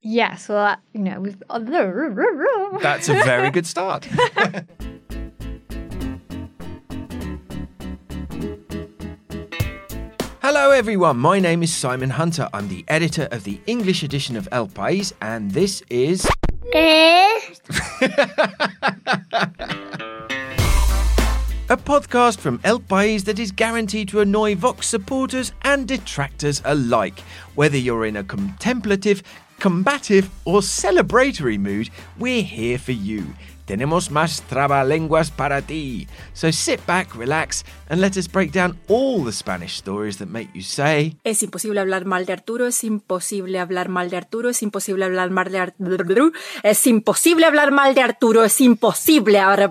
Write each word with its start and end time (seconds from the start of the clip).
Yes, 0.00 0.48
well, 0.48 0.76
you 0.94 1.00
know, 1.00 1.20
we've. 1.20 1.42
Oh, 1.50 2.78
That's 2.80 3.08
a 3.08 3.14
very 3.14 3.50
good 3.50 3.66
start. 3.66 4.08
Hello, 10.40 10.70
everyone. 10.70 11.18
My 11.18 11.38
name 11.40 11.62
is 11.62 11.76
Simon 11.76 12.08
Hunter. 12.10 12.48
I'm 12.54 12.68
the 12.68 12.84
editor 12.88 13.28
of 13.30 13.44
the 13.44 13.60
English 13.66 14.02
edition 14.02 14.34
of 14.36 14.48
El 14.50 14.68
País, 14.68 15.12
and 15.20 15.50
this 15.50 15.82
is. 15.90 16.26
Eh? 16.72 17.40
Podcast 21.78 22.38
from 22.38 22.60
El 22.64 22.80
País 22.80 23.24
that 23.24 23.38
is 23.38 23.52
guaranteed 23.52 24.08
to 24.08 24.20
annoy 24.20 24.54
Vox 24.54 24.86
supporters 24.86 25.52
and 25.62 25.86
detractors 25.86 26.60
alike. 26.64 27.20
Whether 27.54 27.78
you're 27.78 28.06
in 28.06 28.16
a 28.16 28.24
contemplative, 28.24 29.22
combative, 29.58 30.30
or 30.44 30.60
celebratory 30.60 31.58
mood, 31.58 31.90
we're 32.18 32.42
here 32.42 32.78
for 32.78 32.92
you. 32.92 33.26
Tenemos 33.68 34.10
más 34.10 34.42
trabalenguas 34.48 35.30
para 35.30 35.60
ti. 35.60 36.08
So 36.32 36.50
sit 36.50 36.80
back, 36.86 37.14
relax, 37.14 37.66
and 37.90 38.00
let 38.00 38.16
us 38.16 38.26
break 38.26 38.50
down 38.50 38.78
all 38.88 39.22
the 39.22 39.30
Spanish 39.30 39.76
stories 39.76 40.16
that 40.16 40.28
make 40.28 40.48
you 40.54 40.62
say. 40.62 41.18
Es 41.22 41.42
imposible 41.42 41.78
hablar 41.78 42.06
mal 42.06 42.24
de 42.24 42.32
Arturo, 42.32 42.66
es 42.66 42.82
imposible 42.82 43.58
hablar 43.58 43.90
mal 43.90 44.08
de 44.08 44.16
Arturo, 44.16 44.48
es 44.48 44.62
imposible 44.62 45.04
hablar 45.04 45.30
mal 45.30 45.52
de 45.52 45.58
Arturo, 45.58 46.32
es 46.62 46.86
imposible 46.86 47.44
hablar 47.44 47.70
mal 47.70 47.94
de 47.94 48.00
Arturo, 48.00 48.42
es 48.42 48.58
imposible 48.62 49.38
hablar 49.38 49.70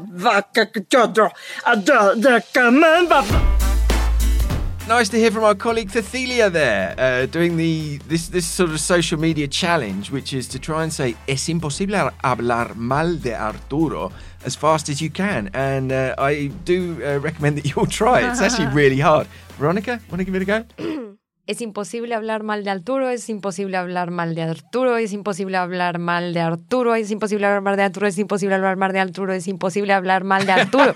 Nice 4.87 5.09
to 5.09 5.17
hear 5.17 5.31
from 5.31 5.43
our 5.43 5.53
colleague 5.53 5.89
Cecilia 5.89 6.49
there, 6.49 6.95
uh, 6.97 7.25
doing 7.25 7.57
the 7.57 7.97
this 8.07 8.29
this 8.29 8.47
sort 8.47 8.69
of 8.69 8.79
social 8.79 9.19
media 9.19 9.45
challenge, 9.45 10.11
which 10.11 10.31
is 10.33 10.47
to 10.47 10.59
try 10.59 10.81
and 10.83 10.93
say 10.93 11.13
es 11.27 11.49
imposible 11.49 12.09
hablar 12.23 12.73
mal 12.75 13.17
de 13.17 13.35
Arturo 13.35 14.13
as 14.45 14.55
fast 14.55 14.87
as 14.87 15.01
you 15.01 15.09
can. 15.09 15.49
And 15.53 15.91
uh, 15.91 16.15
I 16.17 16.51
do 16.63 17.03
uh, 17.03 17.19
recommend 17.19 17.57
that 17.57 17.65
you 17.65 17.73
all 17.75 17.85
try. 17.85 18.21
it. 18.21 18.31
It's 18.31 18.41
actually 18.41 18.67
really 18.73 18.99
hard. 19.01 19.27
Veronica, 19.57 19.99
want 20.09 20.19
to 20.19 20.23
give 20.23 20.35
it 20.35 20.41
a 20.41 20.45
go? 20.45 21.17
Es 21.47 21.61
imposible 21.61 22.13
hablar 22.13 22.43
mal 22.43 22.65
de 22.65 22.69
Arturo, 22.71 23.07
es 23.07 23.29
imposible 23.29 23.77
hablar 23.77 24.11
mal 24.11 24.35
de 24.35 24.41
Arturo, 24.41 24.97
es 24.97 25.13
imposible 25.13 25.55
hablar 25.55 25.97
mal 25.97 26.33
de 26.33 26.41
Arturo, 26.41 26.93
es 26.93 27.09
imposible 27.09 27.45
hablar 27.45 27.61
mal 27.61 27.77
de 27.77 27.83
Arturo, 27.83 28.05
es 28.05 28.17
imposible 28.17 28.55
hablar 28.55 28.75
mal 28.75 28.91
de 28.91 28.99
Arturo, 28.99 29.31
es 29.31 29.47
imposible 29.47 29.93
hablar 29.93 30.25
mal 30.25 30.45
de 30.45 30.51
Arturo. 30.51 30.93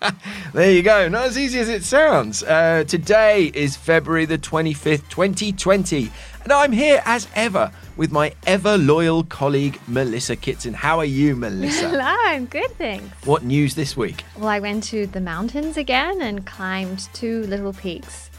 there 0.54 0.74
you 0.74 0.82
go. 0.82 1.06
Not 1.10 1.26
as 1.26 1.36
easy 1.36 1.58
as 1.58 1.68
it 1.68 1.84
sounds. 1.84 2.42
Uh, 2.42 2.82
today 2.88 3.52
is 3.54 3.76
February 3.76 4.24
the 4.24 4.38
25th, 4.38 5.06
2020. 5.10 6.10
And 6.44 6.52
I'm 6.54 6.72
here 6.72 7.02
as 7.04 7.28
ever 7.34 7.70
with 7.98 8.10
my 8.10 8.32
ever 8.46 8.78
loyal 8.78 9.24
colleague, 9.24 9.78
Melissa 9.86 10.34
Kitson. 10.34 10.72
How 10.72 10.98
are 10.98 11.04
you, 11.04 11.36
Melissa? 11.36 11.88
Hello, 11.90 12.16
I'm 12.24 12.46
good, 12.46 12.70
thanks. 12.78 13.06
What 13.26 13.44
news 13.44 13.74
this 13.74 13.98
week? 13.98 14.24
Well, 14.38 14.48
I 14.48 14.60
went 14.60 14.84
to 14.84 15.06
the 15.06 15.20
mountains 15.20 15.76
again 15.76 16.22
and 16.22 16.46
climbed 16.46 17.10
two 17.12 17.42
little 17.42 17.74
peaks, 17.74 18.29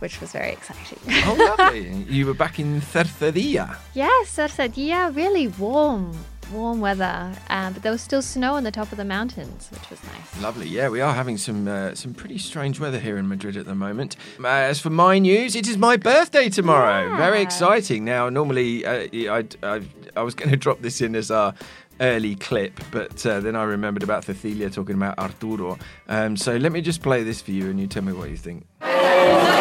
which 0.00 0.20
was 0.20 0.32
very 0.32 0.50
exciting. 0.52 0.98
Oh, 1.24 1.54
lovely. 1.58 1.88
you 2.08 2.26
were 2.26 2.34
back 2.34 2.58
in 2.58 2.80
Cercedilla. 2.80 3.76
yes, 3.94 4.36
Cercedilla, 4.36 5.14
really 5.14 5.46
warm, 5.48 6.12
warm 6.52 6.80
weather, 6.80 7.32
uh, 7.48 7.70
but 7.70 7.82
there 7.82 7.92
was 7.92 8.00
still 8.02 8.22
snow 8.22 8.54
on 8.54 8.64
the 8.64 8.70
top 8.72 8.90
of 8.90 8.98
the 8.98 9.04
mountains, 9.04 9.68
which 9.70 9.88
was 9.88 10.02
nice. 10.04 10.42
Lovely. 10.42 10.66
Yeah, 10.68 10.88
we 10.88 11.00
are 11.00 11.14
having 11.14 11.38
some 11.38 11.68
uh, 11.68 11.94
some 11.94 12.12
pretty 12.14 12.38
strange 12.38 12.80
weather 12.80 12.98
here 12.98 13.16
in 13.18 13.28
Madrid 13.28 13.56
at 13.56 13.66
the 13.66 13.74
moment. 13.74 14.16
Uh, 14.42 14.48
as 14.48 14.80
for 14.80 14.90
my 14.90 15.18
news, 15.18 15.54
it 15.54 15.68
is 15.68 15.76
my 15.78 15.96
birthday 15.96 16.48
tomorrow. 16.48 17.16
Very 17.16 17.40
exciting. 17.40 18.04
Now, 18.04 18.28
normally 18.28 18.84
uh, 18.84 19.06
I 19.36 19.44
I 19.62 19.80
I 20.16 20.22
was 20.22 20.34
going 20.38 20.50
to 20.50 20.56
drop 20.56 20.80
this 20.82 21.00
in 21.00 21.14
as 21.14 21.30
our 21.30 21.54
early 22.00 22.34
clip, 22.34 22.80
but 22.90 23.24
uh, 23.26 23.40
then 23.40 23.54
I 23.54 23.62
remembered 23.64 24.02
about 24.02 24.24
Cecilia 24.24 24.70
talking 24.70 24.96
about 24.96 25.18
Arturo. 25.18 25.78
Um, 26.08 26.34
so 26.36 26.56
let 26.56 26.72
me 26.72 26.80
just 26.80 27.02
play 27.02 27.22
this 27.22 27.42
for 27.42 27.50
you, 27.50 27.68
and 27.68 27.78
you 27.78 27.86
tell 27.86 28.02
me 28.02 28.14
what 28.14 28.30
you 28.30 28.38
think. 28.38 28.66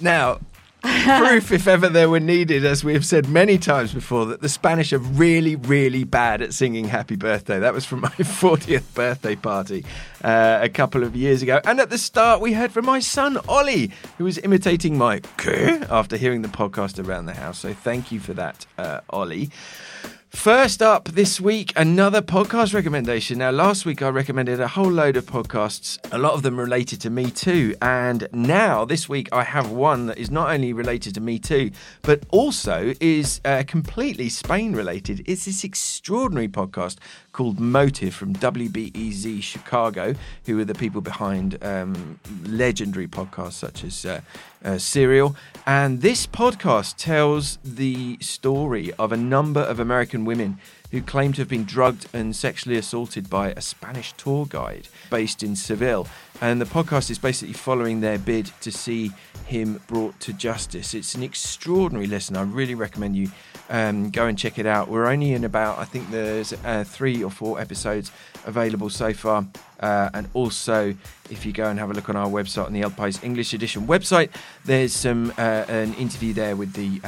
Now, 0.00 0.40
proof, 0.82 1.52
if 1.52 1.68
ever 1.68 1.88
there 1.88 2.08
were 2.08 2.20
needed, 2.20 2.64
as 2.64 2.82
we 2.82 2.92
have 2.92 3.04
said 3.04 3.28
many 3.28 3.56
times 3.56 3.94
before, 3.94 4.26
that 4.26 4.40
the 4.40 4.48
Spanish 4.48 4.92
are 4.92 4.98
really, 4.98 5.54
really 5.54 6.02
bad 6.02 6.42
at 6.42 6.52
singing 6.52 6.86
Happy 6.86 7.14
Birthday. 7.14 7.60
That 7.60 7.72
was 7.72 7.84
from 7.84 8.00
my 8.00 8.08
40th 8.18 8.92
birthday 8.94 9.36
party 9.36 9.84
uh, 10.24 10.58
a 10.60 10.68
couple 10.68 11.04
of 11.04 11.14
years 11.14 11.42
ago. 11.42 11.60
And 11.64 11.78
at 11.78 11.90
the 11.90 11.98
start, 11.98 12.40
we 12.40 12.52
heard 12.52 12.72
from 12.72 12.84
my 12.84 12.98
son, 12.98 13.38
Ollie, 13.48 13.92
who 14.18 14.24
was 14.24 14.38
imitating 14.38 14.98
my 14.98 15.20
after 15.88 16.16
hearing 16.16 16.42
the 16.42 16.48
podcast 16.48 17.04
around 17.04 17.26
the 17.26 17.34
house. 17.34 17.58
So 17.60 17.72
thank 17.72 18.10
you 18.10 18.18
for 18.18 18.34
that, 18.34 18.66
uh, 18.76 19.00
Ollie. 19.10 19.50
First 20.32 20.80
up 20.80 21.10
this 21.10 21.40
week, 21.42 21.74
another 21.76 22.22
podcast 22.22 22.72
recommendation. 22.72 23.38
Now, 23.38 23.50
last 23.50 23.84
week 23.84 24.00
I 24.00 24.08
recommended 24.08 24.60
a 24.60 24.66
whole 24.66 24.90
load 24.90 25.16
of 25.18 25.26
podcasts, 25.26 25.98
a 26.10 26.18
lot 26.18 26.32
of 26.32 26.42
them 26.42 26.58
related 26.58 27.02
to 27.02 27.10
Me 27.10 27.30
Too. 27.30 27.76
And 27.82 28.26
now, 28.32 28.86
this 28.86 29.10
week, 29.10 29.28
I 29.30 29.44
have 29.44 29.70
one 29.70 30.06
that 30.06 30.16
is 30.16 30.30
not 30.30 30.50
only 30.50 30.72
related 30.72 31.14
to 31.14 31.20
Me 31.20 31.38
Too, 31.38 31.70
but 32.00 32.24
also 32.30 32.94
is 32.98 33.42
uh, 33.44 33.62
completely 33.68 34.30
Spain 34.30 34.74
related. 34.74 35.22
It's 35.26 35.44
this 35.44 35.64
extraordinary 35.64 36.48
podcast 36.48 36.96
called 37.32 37.58
Motive 37.58 38.14
from 38.14 38.34
WBEZ 38.34 39.42
Chicago, 39.42 40.14
who 40.44 40.60
are 40.60 40.64
the 40.64 40.74
people 40.74 41.00
behind 41.00 41.62
um, 41.64 42.20
legendary 42.44 43.08
podcasts 43.08 43.52
such 43.52 43.84
as 43.84 44.04
uh, 44.04 44.20
uh, 44.64 44.78
Serial. 44.78 45.34
And 45.66 46.02
this 46.02 46.26
podcast 46.26 46.96
tells 46.96 47.58
the 47.64 48.18
story 48.20 48.92
of 48.98 49.12
a 49.12 49.16
number 49.16 49.60
of 49.60 49.80
American 49.80 50.24
women 50.24 50.58
who 50.92 51.02
claimed 51.02 51.34
to 51.34 51.40
have 51.40 51.48
been 51.48 51.64
drugged 51.64 52.06
and 52.12 52.36
sexually 52.36 52.76
assaulted 52.76 53.28
by 53.28 53.48
a 53.50 53.60
Spanish 53.60 54.12
tour 54.12 54.46
guide 54.46 54.86
based 55.10 55.42
in 55.42 55.56
Seville. 55.56 56.06
And 56.40 56.60
the 56.60 56.66
podcast 56.66 57.10
is 57.10 57.18
basically 57.18 57.54
following 57.54 58.00
their 58.00 58.18
bid 58.18 58.50
to 58.60 58.70
see 58.70 59.10
him 59.46 59.80
brought 59.86 60.20
to 60.20 60.32
justice. 60.32 60.92
It's 60.92 61.14
an 61.14 61.22
extraordinary 61.22 62.06
listen. 62.06 62.36
I 62.36 62.42
really 62.42 62.74
recommend 62.74 63.16
you 63.16 63.30
um, 63.70 64.10
go 64.10 64.26
and 64.26 64.38
check 64.38 64.58
it 64.58 64.66
out. 64.66 64.88
We're 64.88 65.06
only 65.06 65.32
in 65.32 65.44
about, 65.44 65.78
I 65.78 65.84
think 65.84 66.10
there's 66.10 66.52
uh, 66.64 66.84
three 66.84 67.24
or 67.24 67.30
four 67.30 67.58
episodes 67.58 68.12
available 68.44 68.90
so 68.90 69.14
far. 69.14 69.46
Uh, 69.80 70.10
and 70.12 70.28
also, 70.34 70.94
if 71.30 71.46
you 71.46 71.52
go 71.52 71.70
and 71.70 71.78
have 71.78 71.90
a 71.90 71.94
look 71.94 72.10
on 72.10 72.16
our 72.16 72.28
website, 72.28 72.66
on 72.66 72.72
the 72.72 72.82
El 72.82 72.90
País 72.90 73.22
English 73.24 73.54
edition 73.54 73.86
website, 73.86 74.30
there's 74.64 74.92
some 74.92 75.32
uh, 75.38 75.64
an 75.68 75.94
interview 75.94 76.34
there 76.34 76.54
with 76.54 76.74
the 76.74 77.00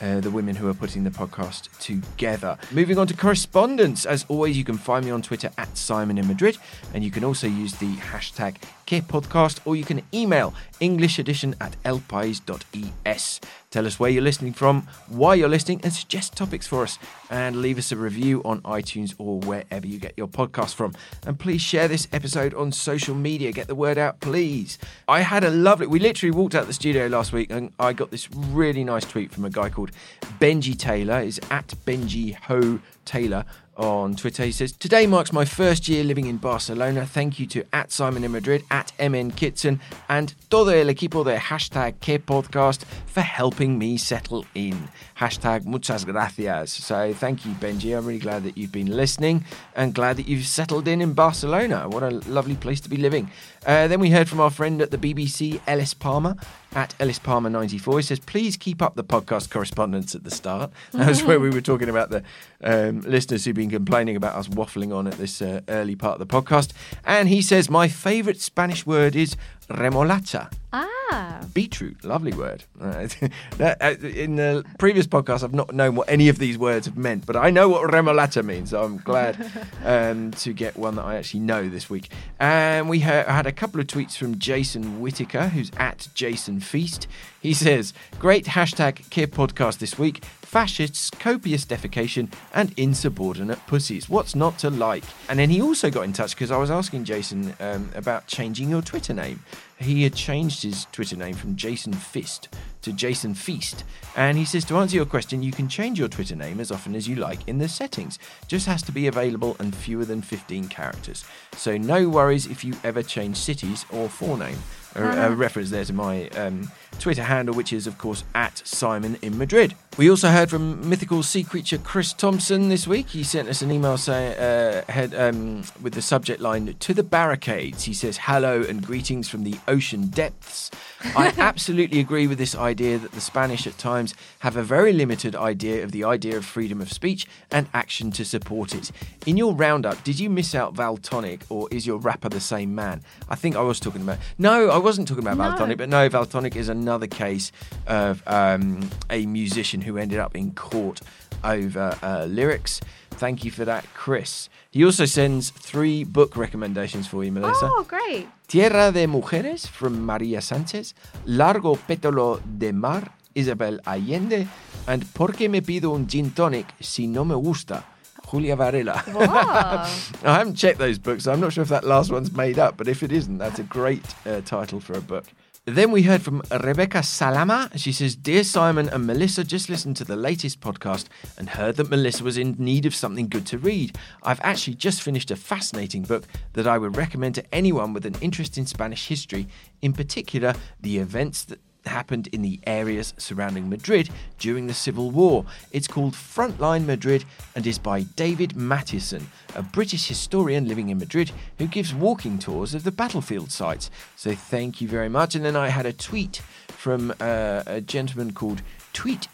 uh, 0.00 0.20
the 0.20 0.30
women 0.30 0.56
who 0.56 0.68
are 0.68 0.74
putting 0.74 1.04
the 1.04 1.10
podcast 1.10 1.68
together. 1.78 2.58
Moving 2.70 2.98
on 2.98 3.06
to 3.06 3.14
correspondence, 3.14 4.06
as 4.06 4.24
always, 4.28 4.56
you 4.56 4.64
can 4.64 4.78
find 4.78 5.04
me 5.04 5.10
on 5.10 5.22
Twitter 5.22 5.50
at 5.58 5.76
Simon 5.76 6.18
in 6.18 6.26
Madrid, 6.26 6.58
and 6.94 7.04
you 7.04 7.10
can 7.10 7.24
also 7.24 7.46
use 7.46 7.74
the 7.74 7.96
hashtag 7.96 8.56
Podcast, 8.98 9.60
or 9.64 9.76
you 9.76 9.84
can 9.84 10.02
email 10.12 10.52
englishedition 10.80 11.54
at 11.60 11.80
elpais.es. 11.84 13.40
Tell 13.70 13.86
us 13.86 14.00
where 14.00 14.10
you're 14.10 14.22
listening 14.22 14.52
from, 14.52 14.88
why 15.06 15.34
you're 15.34 15.48
listening, 15.48 15.80
and 15.84 15.92
suggest 15.92 16.36
topics 16.36 16.66
for 16.66 16.82
us. 16.82 16.98
And 17.30 17.62
leave 17.62 17.78
us 17.78 17.92
a 17.92 17.96
review 17.96 18.42
on 18.44 18.62
iTunes 18.62 19.14
or 19.16 19.38
wherever 19.38 19.86
you 19.86 20.00
get 20.00 20.14
your 20.16 20.26
podcast 20.26 20.74
from. 20.74 20.94
And 21.24 21.38
please 21.38 21.60
share 21.60 21.86
this 21.86 22.08
episode 22.12 22.52
on 22.54 22.72
social 22.72 23.14
media. 23.14 23.52
Get 23.52 23.68
the 23.68 23.76
word 23.76 23.96
out, 23.96 24.18
please. 24.18 24.76
I 25.06 25.20
had 25.20 25.44
a 25.44 25.50
lovely, 25.50 25.86
we 25.86 26.00
literally 26.00 26.32
walked 26.32 26.56
out 26.56 26.66
the 26.66 26.72
studio 26.72 27.06
last 27.06 27.32
week 27.32 27.52
and 27.52 27.72
I 27.78 27.92
got 27.92 28.10
this 28.10 28.28
really 28.32 28.82
nice 28.82 29.04
tweet 29.04 29.30
from 29.30 29.44
a 29.44 29.50
guy 29.50 29.70
called 29.70 29.92
Benji 30.40 30.76
Taylor. 30.76 31.20
Is 31.20 31.38
at 31.50 31.68
Benji 31.86 32.34
Ho 32.34 32.80
Taylor 33.04 33.44
on 33.80 34.14
Twitter. 34.14 34.44
He 34.44 34.52
says, 34.52 34.72
Today 34.72 35.06
marks 35.06 35.32
my 35.32 35.44
first 35.44 35.88
year 35.88 36.04
living 36.04 36.26
in 36.26 36.36
Barcelona. 36.36 37.06
Thank 37.06 37.38
you 37.40 37.46
to 37.46 37.64
at 37.72 37.90
Simon 37.90 38.22
in 38.22 38.32
Madrid, 38.32 38.62
at 38.70 38.92
MN 39.00 39.32
Kitson, 39.32 39.80
and 40.08 40.34
todo 40.50 40.68
el 40.68 40.86
equipo 40.86 41.24
de 41.24 41.36
hashtag 41.36 41.98
Que 42.00 42.18
Podcast 42.18 42.84
for 43.06 43.22
helping 43.22 43.78
me 43.78 43.96
settle 43.96 44.44
in. 44.54 44.88
Hashtag 45.20 45.66
muchas 45.66 46.06
gracias. 46.06 46.72
So 46.72 47.12
thank 47.12 47.44
you, 47.44 47.52
Benji. 47.52 47.94
I'm 47.94 48.06
really 48.06 48.18
glad 48.18 48.42
that 48.44 48.56
you've 48.56 48.72
been 48.72 48.96
listening 48.96 49.44
and 49.76 49.92
glad 49.94 50.16
that 50.16 50.26
you've 50.26 50.46
settled 50.46 50.88
in 50.88 51.02
in 51.02 51.12
Barcelona. 51.12 51.90
What 51.90 52.02
a 52.02 52.08
lovely 52.26 52.54
place 52.54 52.80
to 52.80 52.88
be 52.88 52.96
living. 52.96 53.30
Uh, 53.66 53.86
then 53.86 54.00
we 54.00 54.08
heard 54.08 54.30
from 54.30 54.40
our 54.40 54.48
friend 54.48 54.80
at 54.80 54.90
the 54.90 54.96
BBC, 54.96 55.60
Ellis 55.66 55.92
Palmer. 55.92 56.36
at 56.74 56.94
Ellis 57.00 57.18
Palmer 57.18 57.50
94. 57.50 57.98
He 57.98 58.02
says, 58.02 58.18
please 58.20 58.56
keep 58.56 58.80
up 58.80 58.94
the 58.94 59.04
podcast 59.04 59.50
correspondence 59.50 60.14
at 60.14 60.24
the 60.24 60.30
start. 60.30 60.70
That 60.92 61.08
was 61.08 61.22
where 61.22 61.40
we 61.40 61.50
were 61.50 61.60
talking 61.60 61.88
about 61.88 62.10
the 62.10 62.22
um, 62.62 63.00
listeners 63.00 63.44
who've 63.44 63.54
been 63.54 63.70
complaining 63.70 64.16
about 64.16 64.36
us 64.36 64.48
waffling 64.48 64.94
on 64.94 65.06
at 65.06 65.14
this 65.14 65.42
uh, 65.42 65.60
early 65.68 65.96
part 65.96 66.20
of 66.20 66.26
the 66.26 66.32
podcast. 66.32 66.72
And 67.04 67.28
he 67.28 67.42
says, 67.42 67.68
my 67.70 67.88
favourite 67.88 68.40
Spanish 68.40 68.86
word 68.86 69.16
is 69.16 69.36
remolacha. 69.70 70.52
Ah. 70.72 71.40
Beetroot, 71.54 72.04
lovely 72.04 72.32
word. 72.32 72.64
Uh, 73.60 73.94
in 74.02 74.36
the 74.36 74.64
previous 74.78 75.06
podcast, 75.06 75.42
I've 75.42 75.52
not 75.52 75.74
known 75.74 75.94
what 75.94 76.08
any 76.08 76.28
of 76.28 76.38
these 76.38 76.56
words 76.56 76.86
have 76.86 76.96
meant, 76.96 77.26
but 77.26 77.36
I 77.36 77.50
know 77.50 77.68
what 77.68 77.90
remolacha 77.90 78.42
means, 78.44 78.70
so 78.70 78.82
I'm 78.82 78.96
glad 78.98 79.36
um, 79.84 80.30
to 80.32 80.52
get 80.52 80.76
one 80.76 80.96
that 80.96 81.04
I 81.04 81.16
actually 81.16 81.40
know 81.40 81.68
this 81.68 81.90
week. 81.90 82.10
And 82.38 82.88
we 82.88 83.00
ha- 83.00 83.24
had 83.24 83.46
a 83.46 83.52
couple 83.52 83.80
of 83.80 83.86
tweets 83.86 84.16
from 84.16 84.38
Jason 84.38 85.00
Whitaker, 85.00 85.48
who's 85.48 85.70
at 85.76 86.08
Jason 86.14 86.60
Feast. 86.60 87.06
He 87.40 87.52
says, 87.52 87.92
Great 88.18 88.46
hashtag 88.46 89.08
Que 89.10 89.26
podcast 89.26 89.78
this 89.78 89.98
week. 89.98 90.24
Fascists, 90.50 91.10
copious 91.10 91.64
defecation, 91.64 92.28
and 92.52 92.76
insubordinate 92.76 93.64
pussies. 93.68 94.08
What's 94.08 94.34
not 94.34 94.58
to 94.58 94.68
like? 94.68 95.04
And 95.28 95.38
then 95.38 95.48
he 95.48 95.62
also 95.62 95.90
got 95.90 96.02
in 96.02 96.12
touch 96.12 96.34
because 96.34 96.50
I 96.50 96.56
was 96.56 96.72
asking 96.72 97.04
Jason 97.04 97.54
um, 97.60 97.88
about 97.94 98.26
changing 98.26 98.68
your 98.68 98.82
Twitter 98.82 99.14
name. 99.14 99.44
He 99.78 100.02
had 100.02 100.16
changed 100.16 100.64
his 100.64 100.86
Twitter 100.90 101.14
name 101.14 101.36
from 101.36 101.54
Jason 101.54 101.92
Fist 101.92 102.48
to 102.82 102.92
Jason 102.92 103.34
Feast. 103.34 103.84
And 104.16 104.36
he 104.36 104.44
says, 104.44 104.64
to 104.64 104.78
answer 104.78 104.96
your 104.96 105.06
question, 105.06 105.40
you 105.40 105.52
can 105.52 105.68
change 105.68 106.00
your 106.00 106.08
Twitter 106.08 106.34
name 106.34 106.58
as 106.58 106.72
often 106.72 106.96
as 106.96 107.06
you 107.06 107.14
like 107.14 107.46
in 107.46 107.58
the 107.58 107.68
settings. 107.68 108.18
Just 108.48 108.66
has 108.66 108.82
to 108.82 108.90
be 108.90 109.06
available 109.06 109.54
and 109.60 109.72
fewer 109.72 110.04
than 110.04 110.20
15 110.20 110.66
characters. 110.66 111.24
So 111.54 111.76
no 111.76 112.08
worries 112.08 112.46
if 112.46 112.64
you 112.64 112.74
ever 112.82 113.04
change 113.04 113.36
cities 113.36 113.86
or 113.92 114.08
forename. 114.08 114.58
A, 114.96 115.28
a 115.28 115.30
reference 115.30 115.70
there 115.70 115.84
to 115.84 115.92
my 115.92 116.28
um, 116.30 116.72
Twitter 117.00 117.24
handle, 117.24 117.54
which 117.54 117.72
is, 117.72 117.86
of 117.86 117.98
course, 117.98 118.22
at 118.34 118.62
Simon 118.64 119.16
in 119.22 119.38
Madrid. 119.38 119.74
We 119.96 120.08
also 120.08 120.28
heard 120.28 120.50
from 120.50 120.88
mythical 120.88 121.22
sea 121.22 121.42
creature 121.42 121.78
Chris 121.78 122.12
Thompson 122.12 122.68
this 122.68 122.86
week. 122.86 123.08
He 123.08 123.24
sent 123.24 123.48
us 123.48 123.62
an 123.62 123.72
email 123.72 123.96
saying, 123.98 124.38
uh, 124.38 124.84
head, 124.90 125.14
um, 125.14 125.64
with 125.82 125.94
the 125.94 126.02
subject 126.02 126.40
line, 126.40 126.74
To 126.78 126.94
the 126.94 127.02
barricades. 127.02 127.84
He 127.84 127.94
says, 127.94 128.18
Hello 128.18 128.62
and 128.62 128.86
greetings 128.86 129.28
from 129.28 129.44
the 129.44 129.56
ocean 129.66 130.08
depths. 130.08 130.70
I 131.16 131.32
absolutely 131.38 131.98
agree 131.98 132.26
with 132.26 132.38
this 132.38 132.54
idea 132.54 132.98
that 132.98 133.12
the 133.12 133.20
Spanish 133.20 133.66
at 133.66 133.78
times 133.78 134.14
have 134.40 134.56
a 134.56 134.62
very 134.62 134.92
limited 134.92 135.34
idea 135.34 135.82
of 135.82 135.92
the 135.92 136.04
idea 136.04 136.36
of 136.36 136.44
freedom 136.44 136.80
of 136.80 136.92
speech 136.92 137.26
and 137.50 137.66
action 137.72 138.10
to 138.12 138.24
support 138.24 138.74
it. 138.74 138.92
In 139.26 139.36
your 139.38 139.54
roundup, 139.54 140.04
did 140.04 140.20
you 140.20 140.28
miss 140.28 140.54
out 140.54 140.74
Valtonyc 140.74 141.42
or 141.48 141.68
is 141.70 141.86
your 141.86 141.98
rapper 141.98 142.28
the 142.28 142.40
same 142.40 142.74
man? 142.74 143.02
I 143.28 143.34
think 143.36 143.56
I 143.56 143.62
was 143.62 143.80
talking 143.80 144.02
about. 144.02 144.18
No, 144.38 144.68
I 144.68 144.78
wasn't 144.78 145.08
talking 145.08 145.26
about 145.26 145.38
No. 145.38 145.56
Valtonyc, 145.56 145.78
but 145.78 145.88
no, 145.88 146.08
Valtonyc 146.08 146.54
is 146.54 146.68
another 146.68 146.89
case 146.98 147.52
of 147.86 148.22
um, 148.26 148.88
a 149.08 149.26
musician 149.26 149.80
who 149.80 149.96
ended 149.96 150.18
up 150.18 150.34
in 150.34 150.52
court 150.52 151.00
over 151.44 151.96
uh, 152.02 152.26
lyrics. 152.28 152.80
Thank 153.12 153.44
you 153.44 153.50
for 153.50 153.64
that, 153.64 153.84
Chris. 153.94 154.48
He 154.70 154.84
also 154.84 155.04
sends 155.04 155.50
three 155.50 156.04
book 156.04 156.36
recommendations 156.36 157.06
for 157.06 157.24
you, 157.24 157.32
Melissa. 157.32 157.68
Oh, 157.70 157.84
great. 157.86 158.28
Tierra 158.46 158.92
de 158.92 159.06
Mujeres 159.06 159.66
from 159.66 160.06
María 160.06 160.40
Sánchez, 160.40 160.94
Largo 161.26 161.76
Pétalo 161.76 162.40
de 162.58 162.72
Mar, 162.72 163.12
Isabel 163.34 163.80
Allende, 163.86 164.48
and 164.86 165.04
Por 165.14 165.32
qué 165.32 165.48
me 165.48 165.60
pido 165.60 165.94
un 165.94 166.08
gin 166.08 166.30
tonic 166.30 166.66
si 166.80 167.06
no 167.06 167.24
me 167.24 167.34
gusta, 167.34 167.84
Julia 168.26 168.56
Varela. 168.56 169.02
Wow. 169.08 169.26
I 170.24 170.38
haven't 170.38 170.54
checked 170.56 170.78
those 170.78 170.98
books, 170.98 171.24
so 171.24 171.32
I'm 171.32 171.40
not 171.40 171.52
sure 171.52 171.62
if 171.62 171.68
that 171.68 171.84
last 171.84 172.10
one's 172.10 172.32
made 172.32 172.58
up, 172.58 172.76
but 172.76 172.88
if 172.88 173.02
it 173.02 173.12
isn't, 173.12 173.38
that's 173.38 173.58
a 173.58 173.64
great 173.64 174.04
uh, 174.26 174.40
title 174.40 174.80
for 174.80 174.94
a 174.94 175.00
book. 175.00 175.26
Then 175.72 175.92
we 175.92 176.02
heard 176.02 176.22
from 176.22 176.42
Rebecca 176.50 177.00
Salama. 177.04 177.70
She 177.76 177.92
says, 177.92 178.16
Dear 178.16 178.42
Simon 178.42 178.88
and 178.88 179.06
Melissa, 179.06 179.44
just 179.44 179.68
listened 179.68 179.96
to 179.98 180.04
the 180.04 180.16
latest 180.16 180.60
podcast 180.60 181.06
and 181.38 181.48
heard 181.48 181.76
that 181.76 181.88
Melissa 181.88 182.24
was 182.24 182.36
in 182.36 182.56
need 182.58 182.86
of 182.86 182.94
something 182.94 183.28
good 183.28 183.46
to 183.46 183.58
read. 183.58 183.96
I've 184.24 184.40
actually 184.40 184.74
just 184.74 185.00
finished 185.00 185.30
a 185.30 185.36
fascinating 185.36 186.02
book 186.02 186.26
that 186.54 186.66
I 186.66 186.76
would 186.76 186.96
recommend 186.96 187.36
to 187.36 187.54
anyone 187.54 187.92
with 187.92 188.04
an 188.04 188.16
interest 188.20 188.58
in 188.58 188.66
Spanish 188.66 189.06
history, 189.06 189.46
in 189.80 189.92
particular, 189.92 190.54
the 190.80 190.98
events 190.98 191.44
that 191.44 191.60
happened 191.86 192.28
in 192.28 192.42
the 192.42 192.60
areas 192.66 193.14
surrounding 193.16 193.68
Madrid 193.68 194.10
during 194.38 194.66
the 194.66 194.74
Civil 194.74 195.10
War. 195.10 195.44
It's 195.72 195.88
called 195.88 196.14
Frontline 196.14 196.86
Madrid 196.86 197.24
and 197.54 197.66
is 197.66 197.78
by 197.78 198.02
David 198.02 198.56
Mathieson, 198.56 199.26
a 199.54 199.62
British 199.62 200.08
historian 200.08 200.68
living 200.68 200.88
in 200.88 200.98
Madrid 200.98 201.32
who 201.58 201.66
gives 201.66 201.94
walking 201.94 202.38
tours 202.38 202.74
of 202.74 202.84
the 202.84 202.92
battlefield 202.92 203.50
sites. 203.50 203.90
So 204.16 204.34
thank 204.34 204.80
you 204.80 204.88
very 204.88 205.08
much. 205.08 205.34
And 205.34 205.44
then 205.44 205.56
I 205.56 205.68
had 205.68 205.86
a 205.86 205.92
tweet 205.92 206.42
from 206.68 207.12
uh, 207.20 207.62
a 207.66 207.80
gentleman 207.80 208.32
called 208.32 208.62
Tweet 208.92 209.28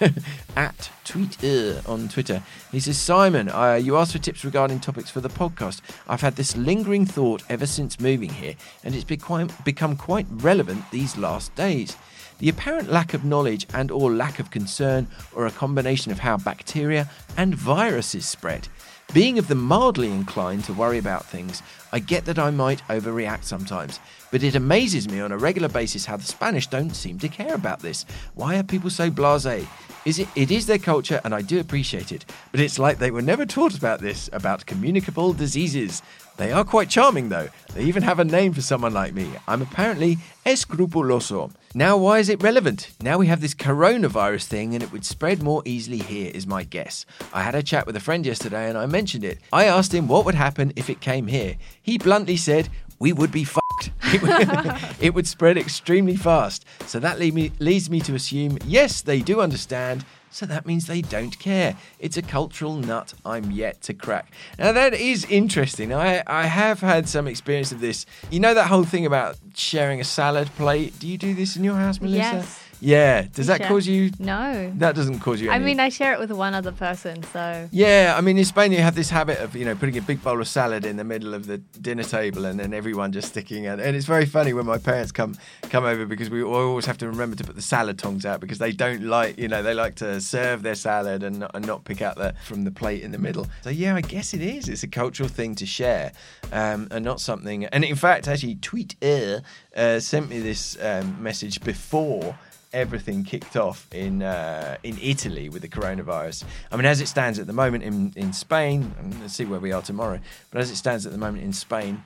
at 0.56 0.90
tweet 1.04 1.42
on 1.86 2.08
Twitter. 2.08 2.42
He 2.72 2.80
says, 2.80 2.98
Simon, 2.98 3.48
uh, 3.48 3.74
you 3.74 3.96
asked 3.96 4.12
for 4.12 4.18
tips 4.18 4.44
regarding 4.44 4.80
topics 4.80 5.10
for 5.10 5.20
the 5.20 5.28
podcast. 5.28 5.80
I've 6.08 6.20
had 6.20 6.36
this 6.36 6.56
lingering 6.56 7.06
thought 7.06 7.42
ever 7.48 7.66
since 7.66 8.00
moving 8.00 8.30
here, 8.30 8.54
and 8.84 8.94
it's 8.94 9.04
become, 9.04 9.50
become 9.64 9.96
quite 9.96 10.26
relevant 10.30 10.90
these 10.90 11.16
last 11.16 11.54
days. 11.54 11.96
The 12.38 12.48
apparent 12.48 12.90
lack 12.90 13.12
of 13.12 13.24
knowledge 13.24 13.66
and 13.74 13.90
or 13.90 14.10
lack 14.10 14.38
of 14.38 14.50
concern 14.50 15.08
or 15.34 15.46
a 15.46 15.50
combination 15.50 16.10
of 16.10 16.20
how 16.20 16.38
bacteria 16.38 17.10
and 17.36 17.54
viruses 17.54 18.24
spread. 18.24 18.68
Being 19.12 19.40
of 19.40 19.48
the 19.48 19.56
mildly 19.56 20.08
inclined 20.12 20.62
to 20.64 20.72
worry 20.72 20.96
about 20.96 21.26
things, 21.26 21.64
I 21.90 21.98
get 21.98 22.26
that 22.26 22.38
I 22.38 22.50
might 22.50 22.80
overreact 22.86 23.42
sometimes, 23.42 23.98
but 24.30 24.44
it 24.44 24.54
amazes 24.54 25.08
me 25.08 25.18
on 25.18 25.32
a 25.32 25.36
regular 25.36 25.68
basis 25.68 26.06
how 26.06 26.16
the 26.16 26.22
Spanish 26.22 26.68
don't 26.68 26.94
seem 26.94 27.18
to 27.18 27.28
care 27.28 27.54
about 27.54 27.80
this. 27.80 28.06
Why 28.36 28.56
are 28.56 28.62
people 28.62 28.88
so 28.88 29.10
blasé? 29.10 29.66
Is 30.04 30.20
it 30.20 30.28
it 30.36 30.52
is 30.52 30.66
their 30.66 30.78
culture 30.78 31.20
and 31.24 31.34
I 31.34 31.42
do 31.42 31.58
appreciate 31.58 32.12
it, 32.12 32.24
but 32.52 32.60
it's 32.60 32.78
like 32.78 32.98
they 32.98 33.10
were 33.10 33.20
never 33.20 33.44
taught 33.44 33.76
about 33.76 34.00
this, 34.00 34.30
about 34.32 34.66
communicable 34.66 35.32
diseases. 35.32 36.02
They 36.40 36.52
are 36.52 36.64
quite 36.64 36.88
charming 36.88 37.28
though. 37.28 37.50
They 37.74 37.84
even 37.84 38.02
have 38.02 38.18
a 38.18 38.24
name 38.24 38.54
for 38.54 38.62
someone 38.62 38.94
like 38.94 39.12
me. 39.12 39.30
I'm 39.46 39.60
apparently 39.60 40.16
escrupuloso. 40.46 41.52
Now, 41.74 41.98
why 41.98 42.18
is 42.18 42.30
it 42.30 42.42
relevant? 42.42 42.92
Now 43.02 43.18
we 43.18 43.26
have 43.26 43.42
this 43.42 43.54
coronavirus 43.54 44.44
thing 44.44 44.72
and 44.72 44.82
it 44.82 44.90
would 44.90 45.04
spread 45.04 45.42
more 45.42 45.60
easily 45.66 45.98
here, 45.98 46.30
is 46.34 46.46
my 46.46 46.64
guess. 46.64 47.04
I 47.34 47.42
had 47.42 47.54
a 47.54 47.62
chat 47.62 47.84
with 47.84 47.94
a 47.94 48.00
friend 48.00 48.24
yesterday 48.24 48.70
and 48.70 48.78
I 48.78 48.86
mentioned 48.86 49.22
it. 49.22 49.38
I 49.52 49.66
asked 49.66 49.92
him 49.92 50.08
what 50.08 50.24
would 50.24 50.34
happen 50.34 50.72
if 50.76 50.88
it 50.88 51.02
came 51.02 51.26
here. 51.26 51.56
He 51.82 51.98
bluntly 51.98 52.38
said, 52.38 52.70
We 52.98 53.12
would 53.12 53.32
be 53.32 53.44
fucked. 53.44 53.90
It 54.98 55.14
would, 55.14 55.26
spread 55.26 55.58
extremely 55.58 56.16
fast. 56.16 56.64
So 56.86 56.98
that 57.00 57.18
lead 57.18 57.34
me, 57.34 57.52
leads 57.58 57.90
me 57.90 58.00
to 58.00 58.14
assume, 58.14 58.56
yes, 58.64 59.02
they 59.02 59.20
do 59.20 59.42
understand. 59.42 60.06
So 60.30 60.46
that 60.46 60.64
means 60.64 60.86
they 60.86 61.02
don't 61.02 61.38
care. 61.38 61.76
It's 61.98 62.16
a 62.16 62.22
cultural 62.22 62.76
nut 62.76 63.14
I'm 63.24 63.50
yet 63.50 63.80
to 63.82 63.94
crack. 63.94 64.32
Now 64.58 64.72
that 64.72 64.94
is 64.94 65.24
interesting. 65.24 65.92
I, 65.92 66.22
I 66.26 66.46
have 66.46 66.80
had 66.80 67.08
some 67.08 67.26
experience 67.26 67.72
of 67.72 67.80
this. 67.80 68.06
You 68.30 68.40
know 68.40 68.54
that 68.54 68.68
whole 68.68 68.84
thing 68.84 69.06
about 69.06 69.36
sharing 69.54 70.00
a 70.00 70.04
salad 70.04 70.48
plate? 70.56 70.98
Do 70.98 71.08
you 71.08 71.18
do 71.18 71.34
this 71.34 71.56
in 71.56 71.64
your 71.64 71.76
house, 71.76 72.00
Melissa? 72.00 72.18
Yes. 72.18 72.59
Yeah. 72.80 73.26
Does 73.34 73.46
that 73.46 73.62
cause 73.62 73.86
you 73.86 74.10
No. 74.18 74.72
that 74.76 74.94
doesn't 74.94 75.20
cause 75.20 75.40
you 75.40 75.50
I 75.50 75.58
mean, 75.58 75.78
I 75.80 75.88
share 75.90 76.12
it 76.14 76.18
with 76.18 76.30
one 76.30 76.54
other 76.54 76.72
person, 76.72 77.22
so. 77.32 77.68
yeah, 77.70 78.14
I 78.16 78.20
mean, 78.20 78.38
in 78.38 78.44
Spain, 78.44 78.72
you 78.72 78.78
have 78.78 78.94
this 78.94 79.10
habit 79.10 79.38
of, 79.38 79.54
you 79.54 79.64
know, 79.64 79.74
putting 79.74 79.96
a 79.98 80.02
big 80.02 80.22
bowl 80.22 80.40
of 80.40 80.48
salad 80.48 80.84
in 80.86 80.96
the 80.96 81.04
middle 81.04 81.34
of 81.34 81.46
the 81.46 81.58
dinner 81.58 82.02
table 82.02 82.44
and 82.46 82.58
then 82.58 82.72
everyone 82.72 83.12
just 83.12 83.28
sticking 83.28 83.64
it. 83.64 83.78
And 83.80 83.96
it's 83.96 84.06
very 84.06 84.26
funny 84.26 84.52
when 84.52 84.66
my 84.66 84.78
parents 84.78 85.12
come 85.12 85.36
come 85.68 85.84
over 85.84 86.06
because 86.06 86.30
we 86.30 86.42
always 86.42 86.86
have 86.86 86.98
to 86.98 87.08
remember 87.08 87.36
to 87.36 87.44
put 87.44 87.54
the 87.56 87.62
salad 87.62 87.98
tongs 87.98 88.24
out 88.24 88.40
because 88.40 88.58
they 88.58 88.72
don't 88.72 89.02
like, 89.04 89.38
you 89.38 89.48
know, 89.48 89.62
they 89.62 89.74
like 89.74 89.94
to 89.96 90.20
serve 90.20 90.62
their 90.62 90.74
salad 90.74 91.22
and 91.22 91.40
not, 91.40 91.50
and 91.54 91.66
not 91.66 91.84
pick 91.84 92.02
out 92.02 92.16
the 92.16 92.34
from 92.44 92.64
the 92.64 92.70
plate 92.70 93.02
in 93.02 93.12
the 93.12 93.18
middle. 93.18 93.46
So, 93.62 93.70
yeah, 93.70 93.94
I 93.94 94.00
guess 94.00 94.34
it 94.34 94.40
is. 94.42 94.68
It's 94.68 94.82
a 94.82 94.88
cultural 94.88 95.28
thing 95.28 95.54
to 95.56 95.66
share 95.66 96.12
um, 96.52 96.88
and 96.90 97.04
not 97.04 97.20
something. 97.20 97.66
And 97.66 97.84
in 97.84 97.96
fact, 97.96 98.26
actually, 98.28 98.56
Tweet 98.56 98.96
Air 99.02 99.42
uh, 99.76 100.00
sent 100.00 100.28
me 100.28 100.40
this 100.40 100.76
um, 100.82 101.22
message 101.22 101.60
before 101.60 102.36
everything 102.72 103.24
kicked 103.24 103.56
off 103.56 103.86
in 103.92 104.22
uh, 104.22 104.76
in 104.82 104.98
Italy 105.00 105.48
with 105.48 105.62
the 105.62 105.68
coronavirus. 105.68 106.44
I 106.70 106.76
mean, 106.76 106.86
as 106.86 107.00
it 107.00 107.08
stands 107.08 107.38
at 107.38 107.46
the 107.46 107.52
moment 107.52 107.84
in 107.84 108.12
in 108.16 108.32
Spain, 108.32 108.94
let's 109.20 109.34
see 109.34 109.44
where 109.44 109.60
we 109.60 109.72
are 109.72 109.82
tomorrow. 109.82 110.20
But 110.50 110.60
as 110.60 110.70
it 110.70 110.76
stands 110.76 111.06
at 111.06 111.12
the 111.12 111.18
moment 111.18 111.42
in 111.44 111.52
Spain, 111.52 112.04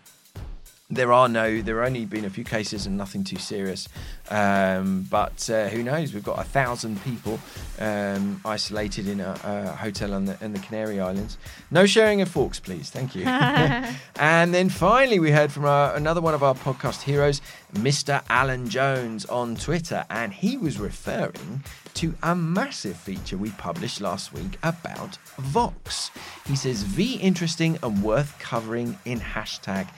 there 0.90 1.12
are 1.12 1.28
no, 1.28 1.62
there 1.62 1.78
have 1.78 1.86
only 1.86 2.04
been 2.04 2.26
a 2.26 2.30
few 2.30 2.44
cases 2.44 2.84
and 2.86 2.98
nothing 2.98 3.24
too 3.24 3.38
serious. 3.38 3.88
Um, 4.30 5.06
but 5.10 5.48
uh, 5.48 5.68
who 5.68 5.82
knows? 5.82 6.12
We've 6.12 6.24
got 6.24 6.38
a 6.38 6.44
thousand 6.44 7.02
people 7.02 7.40
um, 7.78 8.40
isolated 8.44 9.08
in 9.08 9.20
a, 9.20 9.38
a 9.44 9.72
hotel 9.76 10.12
on 10.12 10.26
the, 10.26 10.36
in 10.44 10.52
the 10.52 10.58
Canary 10.58 11.00
Islands. 11.00 11.38
No 11.70 11.86
sharing 11.86 12.20
of 12.20 12.28
forks, 12.28 12.60
please. 12.60 12.90
Thank 12.90 13.14
you. 13.14 13.24
and 14.16 14.52
then 14.52 14.68
finally, 14.68 15.18
we 15.18 15.30
heard 15.30 15.50
from 15.50 15.64
our, 15.64 15.94
another 15.94 16.20
one 16.20 16.34
of 16.34 16.42
our 16.42 16.54
podcast 16.54 17.02
heroes, 17.02 17.40
Mr. 17.72 18.22
Alan 18.28 18.68
Jones 18.68 19.24
on 19.26 19.56
Twitter, 19.56 20.04
and 20.10 20.34
he 20.34 20.58
was 20.58 20.78
referring 20.78 21.64
to 21.94 22.14
a 22.22 22.34
massive 22.34 22.96
feature 22.96 23.38
we 23.38 23.50
published 23.52 24.02
last 24.02 24.34
week 24.34 24.58
about 24.62 25.16
Vox. 25.38 26.10
He 26.46 26.56
says, 26.56 26.82
V 26.82 27.14
interesting 27.14 27.78
and 27.82 28.02
worth 28.02 28.38
covering 28.38 28.98
in 29.06 29.20
hashtag 29.20 29.88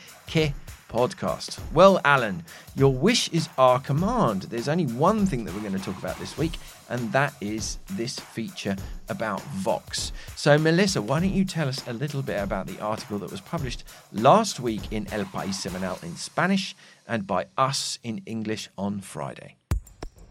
podcast. 0.96 1.60
Well, 1.74 2.00
Alan, 2.06 2.42
your 2.74 2.90
wish 2.90 3.28
is 3.28 3.50
our 3.58 3.78
command. 3.78 4.44
There's 4.44 4.66
only 4.66 4.86
one 4.86 5.26
thing 5.26 5.44
that 5.44 5.52
we're 5.52 5.60
going 5.60 5.74
to 5.74 5.78
talk 5.78 5.98
about 5.98 6.18
this 6.18 6.38
week, 6.38 6.52
and 6.88 7.12
that 7.12 7.34
is 7.42 7.76
this 7.90 8.18
feature 8.18 8.76
about 9.10 9.42
Vox. 9.66 10.12
So, 10.36 10.56
Melissa, 10.56 11.02
why 11.02 11.20
don't 11.20 11.34
you 11.34 11.44
tell 11.44 11.68
us 11.68 11.86
a 11.86 11.92
little 11.92 12.22
bit 12.22 12.42
about 12.42 12.66
the 12.66 12.80
article 12.80 13.18
that 13.18 13.30
was 13.30 13.42
published 13.42 13.84
last 14.10 14.58
week 14.58 14.90
in 14.90 15.06
El 15.12 15.26
País 15.26 15.56
Semanal 15.56 16.02
in 16.02 16.16
Spanish 16.16 16.74
and 17.06 17.26
by 17.26 17.44
us 17.58 17.98
in 18.02 18.22
English 18.24 18.70
on 18.78 19.02
Friday? 19.02 19.56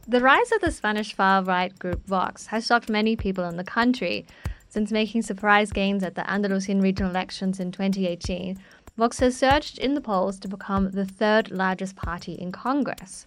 The 0.07 0.19
rise 0.19 0.51
of 0.51 0.61
the 0.61 0.71
Spanish 0.71 1.13
far 1.13 1.43
right 1.43 1.77
group 1.77 2.07
Vox 2.07 2.47
has 2.47 2.65
shocked 2.65 2.89
many 2.89 3.15
people 3.15 3.43
in 3.43 3.57
the 3.57 3.63
country. 3.63 4.25
Since 4.69 4.91
making 4.91 5.21
surprise 5.21 5.71
gains 5.71 6.03
at 6.03 6.15
the 6.15 6.29
Andalusian 6.29 6.81
regional 6.81 7.09
elections 7.09 7.61
in 7.61 7.71
2018, 7.71 8.59
Vox 8.97 9.19
has 9.19 9.35
surged 9.35 9.77
in 9.77 9.93
the 9.93 10.01
polls 10.01 10.39
to 10.39 10.47
become 10.47 10.91
the 10.91 11.05
third 11.05 11.51
largest 11.51 11.97
party 11.97 12.31
in 12.33 12.53
Congress. 12.53 13.25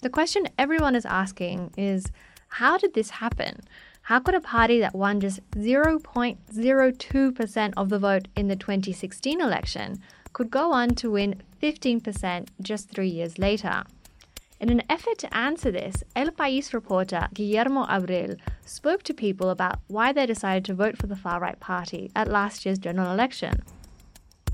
The 0.00 0.10
question 0.10 0.46
everyone 0.56 0.94
is 0.94 1.04
asking 1.04 1.72
is 1.76 2.12
how 2.48 2.78
did 2.78 2.94
this 2.94 3.10
happen? 3.10 3.62
How 4.02 4.20
could 4.20 4.36
a 4.36 4.40
party 4.40 4.78
that 4.78 4.94
won 4.94 5.18
just 5.20 5.40
0.02% 5.50 7.72
of 7.76 7.88
the 7.88 7.98
vote 7.98 8.28
in 8.36 8.46
the 8.46 8.54
2016 8.54 9.40
election 9.40 10.00
could 10.32 10.50
go 10.50 10.70
on 10.72 10.94
to 10.94 11.10
win 11.10 11.42
15% 11.60 12.46
just 12.62 12.88
three 12.88 13.08
years 13.08 13.38
later? 13.38 13.82
In 14.60 14.70
an 14.70 14.84
effort 14.88 15.18
to 15.18 15.36
answer 15.36 15.72
this, 15.72 16.04
El 16.14 16.30
País 16.30 16.72
reporter 16.72 17.26
Guillermo 17.34 17.86
Abril 17.86 18.38
spoke 18.64 19.02
to 19.02 19.14
people 19.14 19.50
about 19.50 19.80
why 19.88 20.12
they 20.12 20.26
decided 20.26 20.64
to 20.66 20.74
vote 20.74 20.96
for 20.96 21.08
the 21.08 21.16
far 21.16 21.40
right 21.40 21.58
party 21.58 22.12
at 22.14 22.28
last 22.28 22.64
year's 22.64 22.78
general 22.78 23.12
election. 23.12 23.64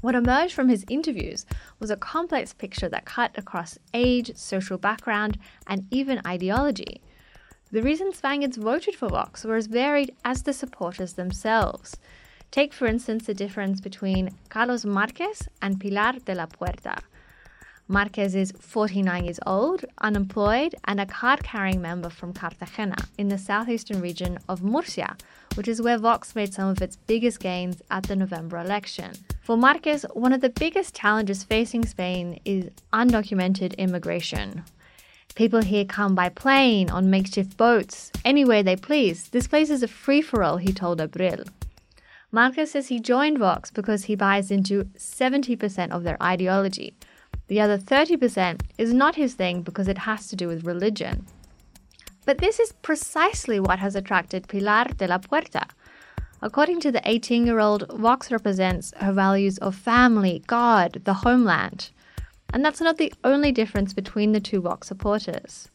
What 0.04 0.14
emerged 0.14 0.52
from 0.52 0.68
his 0.68 0.84
interviews 0.90 1.46
was 1.80 1.88
a 1.90 1.96
complex 1.96 2.52
picture 2.52 2.90
that 2.90 3.06
cut 3.06 3.30
across 3.38 3.78
age, 3.94 4.36
social 4.36 4.76
background, 4.76 5.38
and 5.66 5.86
even 5.90 6.20
ideology. 6.26 7.00
The 7.72 7.80
reasons 7.80 8.18
Spaniards 8.18 8.58
voted 8.58 8.96
for 8.96 9.08
Vox 9.08 9.44
were 9.46 9.56
as 9.56 9.66
varied 9.66 10.14
as 10.22 10.42
the 10.42 10.52
supporters 10.52 11.14
themselves. 11.14 11.96
Take, 12.50 12.74
for 12.74 12.86
instance, 12.86 13.24
the 13.24 13.32
difference 13.32 13.80
between 13.80 14.36
Carlos 14.50 14.84
Marquez 14.84 15.48
and 15.62 15.80
Pilar 15.80 16.18
de 16.22 16.34
la 16.34 16.44
Puerta. 16.44 16.98
Marquez 17.86 18.34
is 18.34 18.52
49 18.58 19.24
years 19.24 19.40
old, 19.46 19.84
unemployed, 19.98 20.74
and 20.86 20.98
a 20.98 21.04
card 21.04 21.44
carrying 21.44 21.82
member 21.82 22.08
from 22.08 22.32
Cartagena 22.32 22.96
in 23.18 23.28
the 23.28 23.36
southeastern 23.36 24.00
region 24.00 24.38
of 24.48 24.62
Murcia, 24.62 25.16
which 25.54 25.68
is 25.68 25.82
where 25.82 25.98
Vox 25.98 26.34
made 26.34 26.54
some 26.54 26.70
of 26.70 26.80
its 26.80 26.96
biggest 26.96 27.40
gains 27.40 27.82
at 27.90 28.04
the 28.04 28.16
November 28.16 28.58
election. 28.58 29.12
For 29.42 29.58
Marquez, 29.58 30.06
one 30.14 30.32
of 30.32 30.40
the 30.40 30.48
biggest 30.48 30.94
challenges 30.94 31.44
facing 31.44 31.84
Spain 31.84 32.40
is 32.46 32.70
undocumented 32.94 33.76
immigration. 33.76 34.64
People 35.34 35.60
here 35.60 35.84
come 35.84 36.14
by 36.14 36.30
plane, 36.30 36.88
on 36.88 37.10
makeshift 37.10 37.58
boats, 37.58 38.10
anywhere 38.24 38.62
they 38.62 38.76
please. 38.76 39.28
This 39.28 39.46
place 39.46 39.68
is 39.68 39.82
a 39.82 39.88
free 39.88 40.22
for 40.22 40.42
all, 40.42 40.56
he 40.56 40.72
told 40.72 41.00
Abril. 41.00 41.46
Marquez 42.32 42.70
says 42.70 42.88
he 42.88 42.98
joined 42.98 43.38
Vox 43.38 43.70
because 43.70 44.06
he 44.06 44.16
buys 44.16 44.50
into 44.50 44.84
70% 44.96 45.90
of 45.90 46.02
their 46.02 46.20
ideology. 46.20 46.94
The 47.48 47.60
other 47.60 47.78
30% 47.78 48.62
is 48.78 48.94
not 48.94 49.16
his 49.16 49.34
thing 49.34 49.62
because 49.62 49.88
it 49.88 49.98
has 49.98 50.28
to 50.28 50.36
do 50.36 50.48
with 50.48 50.64
religion. 50.64 51.26
But 52.24 52.38
this 52.38 52.58
is 52.58 52.72
precisely 52.72 53.60
what 53.60 53.78
has 53.80 53.94
attracted 53.94 54.48
Pilar 54.48 54.86
de 54.96 55.06
la 55.06 55.18
Puerta. 55.18 55.66
According 56.40 56.80
to 56.80 56.92
the 56.92 57.02
18 57.04 57.46
year 57.46 57.58
old, 57.58 57.84
Vox 57.90 58.32
represents 58.32 58.92
her 58.96 59.12
values 59.12 59.58
of 59.58 59.74
family, 59.74 60.42
God, 60.46 61.02
the 61.04 61.14
homeland. 61.14 61.90
And 62.52 62.64
that's 62.64 62.80
not 62.80 62.96
the 62.96 63.12
only 63.24 63.52
difference 63.52 63.92
between 63.92 64.32
the 64.32 64.40
two 64.40 64.60
Vox 64.60 64.88
supporters. 64.88 65.68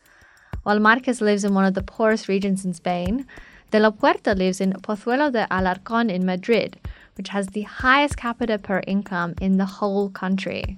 While 0.63 0.79
Marquez 0.79 1.21
lives 1.21 1.43
in 1.43 1.53
one 1.53 1.65
of 1.65 1.73
the 1.73 1.83
poorest 1.83 2.27
regions 2.27 2.65
in 2.65 2.73
Spain, 2.73 3.25
De 3.71 3.79
la 3.79 3.91
Puerta 3.91 4.33
lives 4.33 4.59
in 4.59 4.73
Pozuelo 4.73 5.31
de 5.31 5.45
Alarcón 5.51 6.09
in 6.09 6.25
Madrid, 6.25 6.77
which 7.15 7.29
has 7.29 7.47
the 7.47 7.61
highest 7.61 8.17
capita 8.17 8.57
per 8.57 8.81
income 8.87 9.35
in 9.39 9.57
the 9.57 9.65
whole 9.65 10.09
country. 10.09 10.77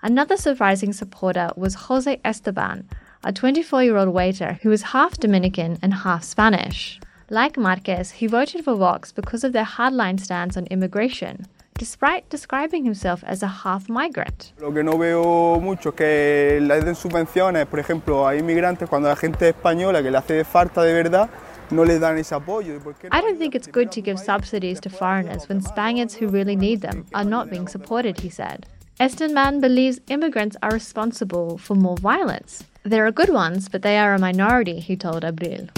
Another 0.00 0.36
surprising 0.36 0.92
supporter 0.92 1.50
was 1.56 1.74
Jose 1.74 2.20
Esteban, 2.24 2.88
a 3.24 3.32
24 3.32 3.82
year 3.82 3.96
old 3.96 4.10
waiter 4.10 4.60
who 4.62 4.70
is 4.70 4.94
half 4.94 5.16
Dominican 5.18 5.76
and 5.82 5.92
half 5.92 6.22
Spanish. 6.22 7.00
Like 7.30 7.58
Marquez, 7.58 8.12
he 8.12 8.28
voted 8.28 8.64
for 8.64 8.76
Vox 8.76 9.10
because 9.10 9.42
of 9.42 9.52
their 9.52 9.64
hardline 9.64 10.20
stance 10.20 10.56
on 10.56 10.66
immigration, 10.66 11.48
despite 11.74 12.30
describing 12.30 12.84
himself 12.84 13.24
as 13.24 13.42
a 13.42 13.48
half 13.48 13.88
migrant. 13.88 14.52
Lo 14.60 14.72
que 14.72 14.84
no 14.84 14.96
veo 14.96 15.58
mucho 15.60 15.88
es 15.88 15.94
que 15.96 16.60
le 16.60 16.80
den 16.80 16.94
subvenciones, 16.94 17.66
por 17.66 17.80
ejemplo, 17.80 18.28
a 18.28 18.36
inmigrantes 18.36 18.88
cuando 18.88 19.08
la 19.08 19.16
gente 19.16 19.48
española 19.48 20.00
que 20.00 20.12
le 20.12 20.18
hace 20.18 20.44
falta 20.44 20.84
de 20.84 20.94
verdad 20.94 21.28
no 21.72 21.84
le 21.84 21.98
dan 21.98 22.16
ese 22.18 22.36
apoyo. 22.36 22.80
I 23.10 23.20
don't 23.20 23.36
think 23.36 23.56
it's 23.56 23.66
good 23.66 23.90
to 23.90 24.00
give 24.00 24.20
subsidies 24.20 24.78
to 24.82 24.90
foreigners 24.90 25.48
when 25.48 25.60
Spaniards 25.60 26.14
who 26.14 26.28
really 26.28 26.54
need 26.54 26.82
them 26.82 27.04
are 27.14 27.28
not 27.28 27.50
being 27.50 27.66
supported, 27.66 28.20
he 28.20 28.30
said. 28.30 28.64
Esteban 29.00 29.60
believes 29.60 30.00
immigrants 30.08 30.56
are 30.60 30.72
responsible 30.72 31.56
for 31.56 31.76
more 31.76 31.96
violence. 31.96 32.64
There 32.82 33.06
are 33.06 33.12
good 33.12 33.28
ones, 33.28 33.68
but 33.68 33.82
they 33.82 33.96
are 33.96 34.12
a 34.12 34.18
minority, 34.18 34.80
he 34.80 34.96
told 34.96 35.22
Abril. 35.22 35.68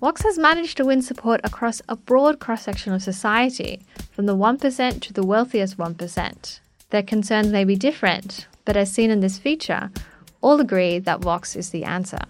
Vox 0.00 0.22
has 0.22 0.38
managed 0.38 0.78
to 0.78 0.86
win 0.86 1.02
support 1.02 1.42
across 1.44 1.82
a 1.90 1.96
broad 1.96 2.38
cross 2.38 2.62
section 2.62 2.94
of 2.94 3.02
society, 3.02 3.80
from 4.12 4.24
the 4.24 4.36
1% 4.36 5.00
to 5.02 5.12
the 5.12 5.26
wealthiest 5.26 5.76
1%. 5.76 6.60
Their 6.88 7.02
concerns 7.02 7.48
may 7.48 7.64
be 7.64 7.76
different, 7.76 8.46
but 8.64 8.78
as 8.78 8.90
seen 8.90 9.10
in 9.10 9.20
this 9.20 9.36
feature, 9.36 9.90
all 10.40 10.58
agree 10.58 10.98
that 10.98 11.20
Vox 11.20 11.54
is 11.54 11.68
the 11.68 11.84
answer. 11.84 12.20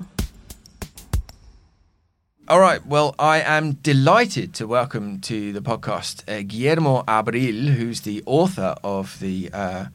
All 2.49 2.61
right. 2.61 2.87
Well, 2.87 3.17
I 3.19 3.41
am 3.41 3.73
delighted 3.73 4.55
to 4.55 4.69
welcome 4.69 5.19
to 5.23 5.53
the 5.53 5.61
podcast 5.61 6.23
uh, 6.29 6.45
Guillermo 6.47 7.03
Abril, 7.03 7.75
who's 7.75 8.03
the 8.03 8.23
author 8.25 8.77
of 8.85 9.19
the 9.19 9.51
uh, 9.53 9.87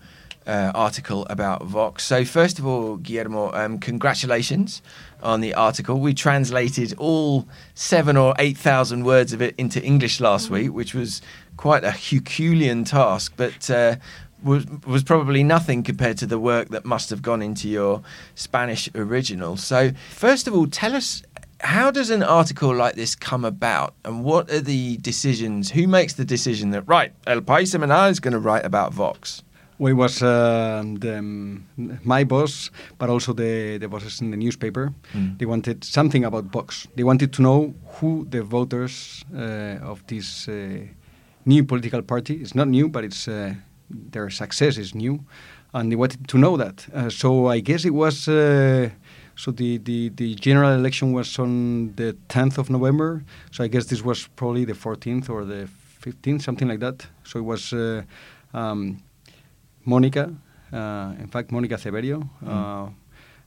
uh, 0.45 0.71
article 0.75 1.25
about 1.29 1.63
Vox. 1.63 2.03
So, 2.03 2.25
first 2.25 2.59
of 2.59 2.67
all, 2.67 2.97
Guillermo, 2.97 3.53
um, 3.53 3.79
congratulations 3.79 4.81
on 5.23 5.39
the 5.39 5.53
article. 5.53 6.01
We 6.01 6.13
translated 6.13 6.93
all 6.97 7.47
seven 7.73 8.17
or 8.17 8.35
eight 8.37 8.57
thousand 8.57 9.05
words 9.05 9.31
of 9.31 9.41
it 9.41 9.55
into 9.57 9.81
English 9.81 10.19
last 10.19 10.45
mm-hmm. 10.47 10.55
week, 10.55 10.73
which 10.73 10.93
was 10.93 11.21
quite 11.55 11.85
a 11.85 11.91
Herculean 11.91 12.83
task, 12.83 13.31
but 13.37 13.69
uh, 13.69 13.95
was 14.43 14.65
was 14.85 15.03
probably 15.03 15.41
nothing 15.41 15.83
compared 15.83 16.17
to 16.17 16.25
the 16.25 16.37
work 16.37 16.67
that 16.69 16.83
must 16.83 17.11
have 17.11 17.21
gone 17.21 17.41
into 17.41 17.69
your 17.69 18.01
Spanish 18.35 18.89
original. 18.93 19.55
So, 19.55 19.91
first 20.09 20.49
of 20.49 20.53
all, 20.53 20.67
tell 20.67 20.97
us 20.97 21.23
how 21.61 21.91
does 21.91 22.09
an 22.09 22.23
article 22.23 22.73
like 22.73 22.95
this 22.95 23.15
come 23.15 23.45
about 23.45 23.93
and 24.03 24.23
what 24.23 24.49
are 24.49 24.61
the 24.61 24.97
decisions 24.97 25.71
who 25.71 25.87
makes 25.87 26.13
the 26.13 26.25
decision 26.25 26.71
that 26.71 26.83
right 26.87 27.13
el 27.27 27.41
país 27.41 27.69
semanal 27.69 28.09
is 28.09 28.19
going 28.19 28.33
to 28.33 28.39
write 28.39 28.65
about 28.65 28.93
vox 28.93 29.43
well, 29.81 29.89
it 29.89 29.95
was 29.95 30.21
uh, 30.21 30.83
the, 30.99 31.17
um, 31.17 31.65
my 32.03 32.23
boss, 32.23 32.69
but 32.99 33.09
also 33.09 33.33
the, 33.33 33.79
the 33.79 33.87
bosses 33.87 34.21
in 34.21 34.29
the 34.29 34.37
newspaper. 34.37 34.93
Mm. 35.13 35.39
They 35.39 35.47
wanted 35.47 35.83
something 35.83 36.23
about 36.23 36.43
Vox. 36.53 36.87
They 36.95 37.03
wanted 37.03 37.33
to 37.33 37.41
know 37.41 37.73
who 37.93 38.27
the 38.29 38.43
voters 38.43 39.25
uh, 39.35 39.79
of 39.81 40.05
this 40.05 40.47
uh, 40.47 40.85
new 41.45 41.63
political 41.63 42.03
party. 42.03 42.35
It's 42.35 42.53
not 42.53 42.67
new, 42.67 42.89
but 42.89 43.03
it's 43.03 43.27
uh, 43.27 43.55
their 43.89 44.29
success 44.29 44.77
is 44.77 44.93
new, 44.93 45.25
and 45.73 45.91
they 45.91 45.95
wanted 45.95 46.27
to 46.27 46.37
know 46.37 46.57
that. 46.57 46.85
Uh, 46.93 47.09
so 47.09 47.47
I 47.47 47.59
guess 47.59 47.83
it 47.83 47.95
was 47.95 48.27
uh, 48.27 48.91
so 49.35 49.51
the, 49.51 49.77
the, 49.79 50.09
the 50.09 50.35
general 50.35 50.71
election 50.71 51.13
was 51.13 51.39
on 51.39 51.93
the 51.95 52.15
10th 52.29 52.57
of 52.57 52.69
November. 52.69 53.23
So 53.51 53.63
I 53.63 53.67
guess 53.67 53.85
this 53.85 54.03
was 54.03 54.27
probably 54.35 54.65
the 54.65 54.73
14th 54.73 55.29
or 55.29 55.45
the 55.45 55.67
15th, 56.01 56.41
something 56.41 56.67
like 56.67 56.79
that. 56.79 57.05
So 57.23 57.39
it 57.39 57.43
was 57.43 57.73
uh, 57.73 58.03
um, 58.53 59.01
Monica, 59.85 60.33
uh, 60.73 61.13
in 61.19 61.27
fact, 61.27 61.51
Monica 61.51 61.75
Ceberio. 61.75 62.27
Mm. 62.43 62.93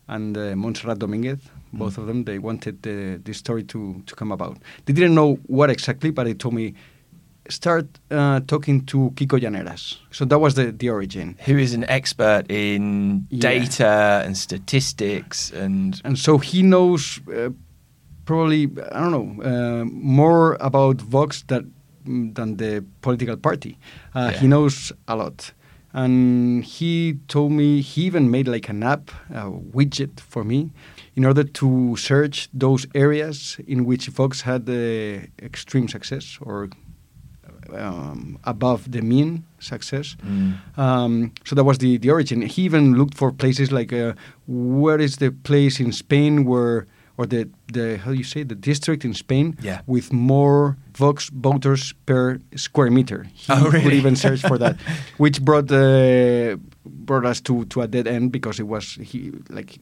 and 0.06 0.36
uh, 0.36 0.54
Montserrat 0.54 0.98
Dominguez, 0.98 1.38
mm. 1.38 1.78
both 1.78 1.96
of 1.96 2.06
them, 2.06 2.24
they 2.24 2.38
wanted 2.38 2.82
the, 2.82 3.20
this 3.24 3.38
story 3.38 3.64
to, 3.64 4.02
to 4.06 4.14
come 4.14 4.32
about. 4.32 4.58
They 4.84 4.92
didn't 4.92 5.14
know 5.14 5.36
what 5.46 5.70
exactly, 5.70 6.10
but 6.10 6.24
they 6.24 6.34
told 6.34 6.54
me 6.54 6.74
start 7.48 7.86
uh, 8.10 8.40
talking 8.46 8.84
to 8.86 9.10
Kiko 9.14 9.38
Llaneras. 9.40 9.98
So 10.10 10.24
that 10.24 10.38
was 10.38 10.54
the, 10.54 10.72
the 10.72 10.90
origin. 10.90 11.36
Who 11.44 11.58
is 11.58 11.74
an 11.74 11.84
expert 11.88 12.44
in 12.48 13.26
yeah. 13.30 13.40
data 13.40 14.22
and 14.24 14.36
statistics 14.36 15.50
and 15.52 16.00
and 16.04 16.18
so 16.18 16.38
he 16.38 16.62
knows 16.62 17.20
uh, 17.28 17.50
probably 18.24 18.64
I 18.92 19.00
don't 19.00 19.12
know 19.12 19.44
uh, 19.44 19.84
more 19.84 20.56
about 20.60 21.00
Vox 21.00 21.42
that, 21.48 21.64
than 22.04 22.56
the 22.56 22.84
political 23.02 23.36
party. 23.36 23.78
Uh, 24.14 24.30
yeah. 24.32 24.40
He 24.40 24.46
knows 24.46 24.92
a 25.08 25.16
lot. 25.16 25.52
And 25.96 26.64
he 26.64 27.20
told 27.28 27.52
me 27.52 27.80
he 27.80 28.02
even 28.02 28.28
made 28.28 28.48
like 28.48 28.68
an 28.68 28.82
app, 28.82 29.12
a 29.30 29.48
widget 29.48 30.18
for 30.18 30.42
me, 30.42 30.70
in 31.14 31.24
order 31.24 31.44
to 31.44 31.94
search 31.96 32.48
those 32.52 32.84
areas 32.96 33.60
in 33.68 33.84
which 33.84 34.08
Vox 34.08 34.40
had 34.40 34.66
the 34.66 35.28
extreme 35.40 35.86
success 35.86 36.36
or 36.40 36.68
um, 37.72 38.38
above 38.44 38.90
the 38.90 39.00
mean 39.02 39.44
success. 39.58 40.16
Um, 40.76 41.32
so 41.44 41.54
that 41.54 41.64
was 41.64 41.78
the, 41.78 41.98
the 41.98 42.10
origin. 42.10 42.42
He 42.42 42.62
even 42.62 42.94
looked 42.96 43.14
for 43.16 43.32
places 43.32 43.70
like 43.72 43.92
uh, 43.92 44.12
where 44.46 44.98
is 45.00 45.16
the 45.16 45.30
place 45.30 45.80
in 45.80 45.92
Spain 45.92 46.44
where, 46.44 46.86
or 47.16 47.26
the, 47.26 47.48
the 47.72 47.98
how 47.98 48.10
do 48.10 48.16
you 48.16 48.24
say, 48.24 48.42
the 48.42 48.54
district 48.54 49.04
in 49.04 49.14
Spain 49.14 49.56
Yeah. 49.62 49.80
with 49.86 50.12
more 50.12 50.76
Vox 50.96 51.30
voters 51.30 51.92
per 52.06 52.38
square 52.56 52.90
meter. 52.90 53.26
He 53.32 53.52
Oh, 53.52 53.70
would 53.70 53.92
even 53.94 54.16
search 54.16 54.40
for 54.42 54.58
that, 54.58 54.76
which 55.18 55.42
brought 55.42 55.70
uh, 55.70 56.56
brought 56.84 57.24
us 57.24 57.40
to, 57.42 57.64
to 57.66 57.80
a 57.82 57.86
dead 57.86 58.06
end 58.06 58.30
because 58.32 58.58
it 58.60 58.66
was 58.66 58.94
he, 59.02 59.32
like 59.48 59.78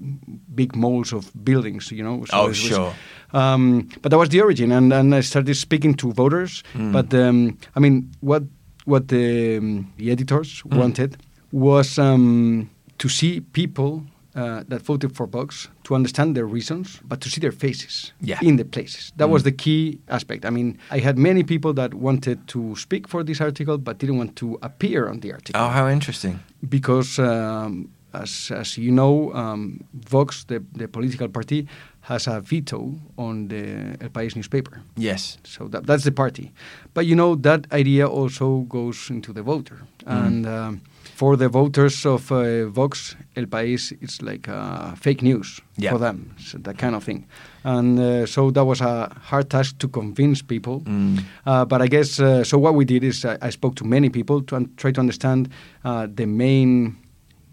big 0.55 0.77
moles 0.77 1.13
of 1.13 1.31
buildings, 1.45 1.91
you 1.91 2.03
know. 2.03 2.25
Oh, 2.33 2.49
was- 2.49 2.57
sure. 2.57 2.95
um, 3.33 3.89
but 4.03 4.11
that 4.11 4.19
was 4.19 4.29
the 4.29 4.41
origin, 4.41 4.73
and, 4.73 4.93
and 4.93 5.15
I 5.15 5.21
started 5.21 5.55
speaking 5.57 5.95
to 5.95 6.13
voters. 6.13 6.63
Mm. 6.75 6.93
But 6.93 7.13
um, 7.15 7.59
I 7.77 7.81
mean, 7.81 8.11
what 8.21 8.43
what 8.85 9.09
the, 9.09 9.59
um, 9.59 9.93
the 9.97 10.11
editors 10.11 10.63
Mm. 10.63 10.77
wanted 10.79 11.17
was 11.53 11.99
um, 11.99 12.69
to 12.99 13.09
see 13.09 13.41
people 13.41 14.03
uh, 14.35 14.63
that 14.69 14.83
voted 14.83 15.15
for 15.15 15.27
Vox 15.27 15.69
to 15.85 15.95
understand 15.95 16.35
their 16.35 16.47
reasons, 16.47 17.01
but 17.05 17.21
to 17.21 17.29
see 17.29 17.41
their 17.41 17.53
faces 17.53 18.13
Yeah. 18.21 18.39
in 18.43 18.57
the 18.57 18.65
places. 18.65 19.13
That 19.17 19.29
was 19.29 19.43
Mm. 19.43 19.45
the 19.45 19.53
key 19.53 19.99
aspect. 20.09 20.45
I 20.45 20.51
mean, 20.51 20.79
I 20.91 21.01
had 21.01 21.17
many 21.19 21.43
people 21.43 21.73
that 21.75 21.93
wanted 21.95 22.39
to 22.49 22.75
speak 22.77 23.09
for 23.09 23.23
this 23.25 23.41
article, 23.41 23.77
but 23.79 23.99
didn't 23.99 24.17
want 24.19 24.35
to 24.37 24.59
appear 24.63 25.09
on 25.09 25.21
the 25.21 25.33
article 25.33 25.61
Oh, 25.61 25.69
how 25.69 25.89
interesting. 25.89 26.39
because 26.69 27.19
um, 27.19 27.89
as, 28.15 28.51
as 28.51 28.77
you 28.79 28.91
know, 28.91 29.33
um, 29.35 29.81
Vox, 30.11 30.45
the, 30.45 30.63
the 30.79 30.87
political 30.89 31.29
party, 31.29 31.67
has 32.01 32.27
a 32.27 32.41
veto 32.41 32.95
on 33.17 33.49
the 33.49 33.63
El 34.01 34.09
País 34.11 34.35
newspaper. 34.35 34.81
Yes. 34.97 35.39
So 35.45 35.69
that, 35.69 35.87
that's 35.87 36.05
the 36.05 36.11
party. 36.13 36.51
But 36.95 37.07
you 37.07 37.15
know, 37.15 37.37
that 37.37 37.67
idea 37.73 38.07
also 38.09 38.67
goes 38.69 39.09
into 39.11 39.33
the 39.33 39.43
voter. 39.43 39.79
Mm. 40.07 40.27
And 40.27 40.47
um, 40.47 40.81
for 41.15 41.37
the 41.37 41.49
voters 41.49 42.07
of 42.07 42.31
uh, 42.33 42.67
Vox, 42.69 43.17
El 43.37 43.47
País 43.47 43.93
it's 44.01 44.23
like 44.23 44.49
uh, 44.49 44.95
fake 44.97 45.23
news 45.23 45.61
Yeah. 45.77 45.93
for 45.93 45.99
them, 45.99 46.35
so 46.39 46.59
that 46.59 46.79
kind 46.79 46.95
of 46.95 47.05
thing. 47.05 47.27
And 47.65 47.99
uh, 47.99 48.27
so 48.27 48.51
that 48.51 48.65
was 48.65 48.81
a 48.81 49.09
hard 49.31 49.49
task 49.49 49.79
to 49.79 49.89
convince 49.89 50.43
people. 50.43 50.81
Mm. 50.81 51.19
Uh, 51.47 51.65
but 51.65 51.81
I 51.83 51.89
guess 51.89 52.19
uh, 52.21 52.45
so. 52.45 52.59
What 52.59 52.75
we 52.75 52.85
did 52.85 53.05
is 53.05 53.25
I, 53.25 53.37
I 53.43 53.51
spoke 53.51 53.75
to 53.77 53.85
many 53.85 54.09
people 54.09 54.43
to 54.43 54.69
try 54.77 54.93
to 54.93 55.01
understand 55.01 55.49
uh, 55.85 56.07
the 56.15 56.27
main, 56.27 56.97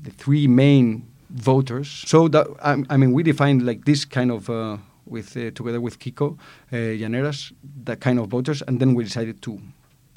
the 0.03 0.11
three 0.11 0.47
main 0.47 1.03
voters. 1.29 2.03
So 2.07 2.27
that 2.29 2.47
I, 2.63 2.83
I 2.89 2.97
mean, 2.97 3.11
we 3.13 3.23
defined 3.23 3.65
like 3.65 3.85
this 3.85 4.05
kind 4.05 4.31
of 4.31 4.49
uh, 4.49 4.77
with 5.05 5.35
uh, 5.37 5.51
together 5.51 5.81
with 5.81 5.99
Kiko 5.99 6.37
uh, 6.71 6.75
Llaneras, 6.75 7.51
that 7.85 7.99
kind 7.99 8.19
of 8.19 8.27
voters, 8.29 8.61
and 8.67 8.79
then 8.79 8.95
we 8.95 9.03
decided 9.03 9.41
to 9.41 9.59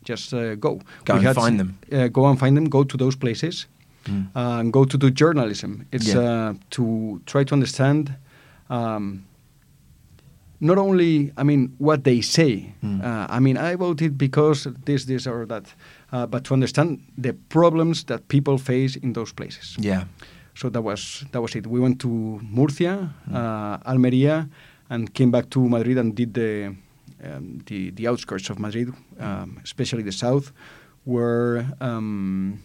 just 0.08 0.32
uh, 0.34 0.54
go. 0.56 0.80
Go 1.04 1.14
We 1.14 1.18
and 1.18 1.26
had- 1.26 1.36
find 1.36 1.58
them. 1.60 1.78
Uh, 1.92 2.08
go 2.08 2.26
and 2.26 2.38
find 2.38 2.56
them. 2.56 2.68
Go 2.68 2.84
to 2.84 2.96
those 2.96 3.16
places. 3.16 3.66
Mm. 4.04 4.26
Uh, 4.34 4.58
and 4.60 4.72
go 4.72 4.84
to 4.84 4.98
do 4.98 5.10
journalism. 5.10 5.86
It's 5.92 6.08
Yeah. 6.12 6.20
uh, 6.50 6.54
to 6.70 7.20
try 7.26 7.44
to 7.44 7.54
understand 7.54 8.14
um, 8.70 9.24
not 10.60 10.78
only, 10.78 11.32
I 11.36 11.42
mean, 11.42 11.74
what 11.78 12.04
they 12.04 12.20
say. 12.20 12.74
Mm. 12.82 13.00
Uh, 13.02 13.26
I 13.36 13.40
mean, 13.40 13.56
I 13.56 13.76
voted 13.76 14.16
because 14.16 14.68
this, 14.84 15.04
this, 15.06 15.26
or 15.26 15.46
that, 15.46 15.74
uh, 16.12 16.26
but 16.26 16.44
to 16.44 16.54
understand 16.54 17.00
the 17.18 17.32
problems 17.48 18.04
that 18.04 18.28
people 18.28 18.58
face 18.58 18.96
in 18.96 19.12
those 19.12 19.32
places. 19.32 19.76
Yeah. 19.80 20.04
So 20.54 20.68
that 20.70 20.82
was 20.82 21.24
that 21.32 21.40
was 21.40 21.54
it. 21.56 21.66
We 21.66 21.80
went 21.80 21.98
to 22.00 22.08
Murcia, 22.42 23.08
uh, 23.32 23.78
Almeria, 23.90 24.48
and 24.90 25.12
came 25.14 25.30
back 25.30 25.48
to 25.50 25.60
Madrid 25.68 25.96
and 25.98 26.14
did 26.14 26.34
the 26.34 26.74
um, 27.22 27.62
the, 27.66 27.90
the 27.90 28.08
outskirts 28.08 28.50
of 28.50 28.58
Madrid, 28.58 28.92
um, 29.18 29.60
especially 29.64 30.02
the 30.02 30.12
south, 30.12 30.52
where 31.04 31.66
um, 31.80 32.62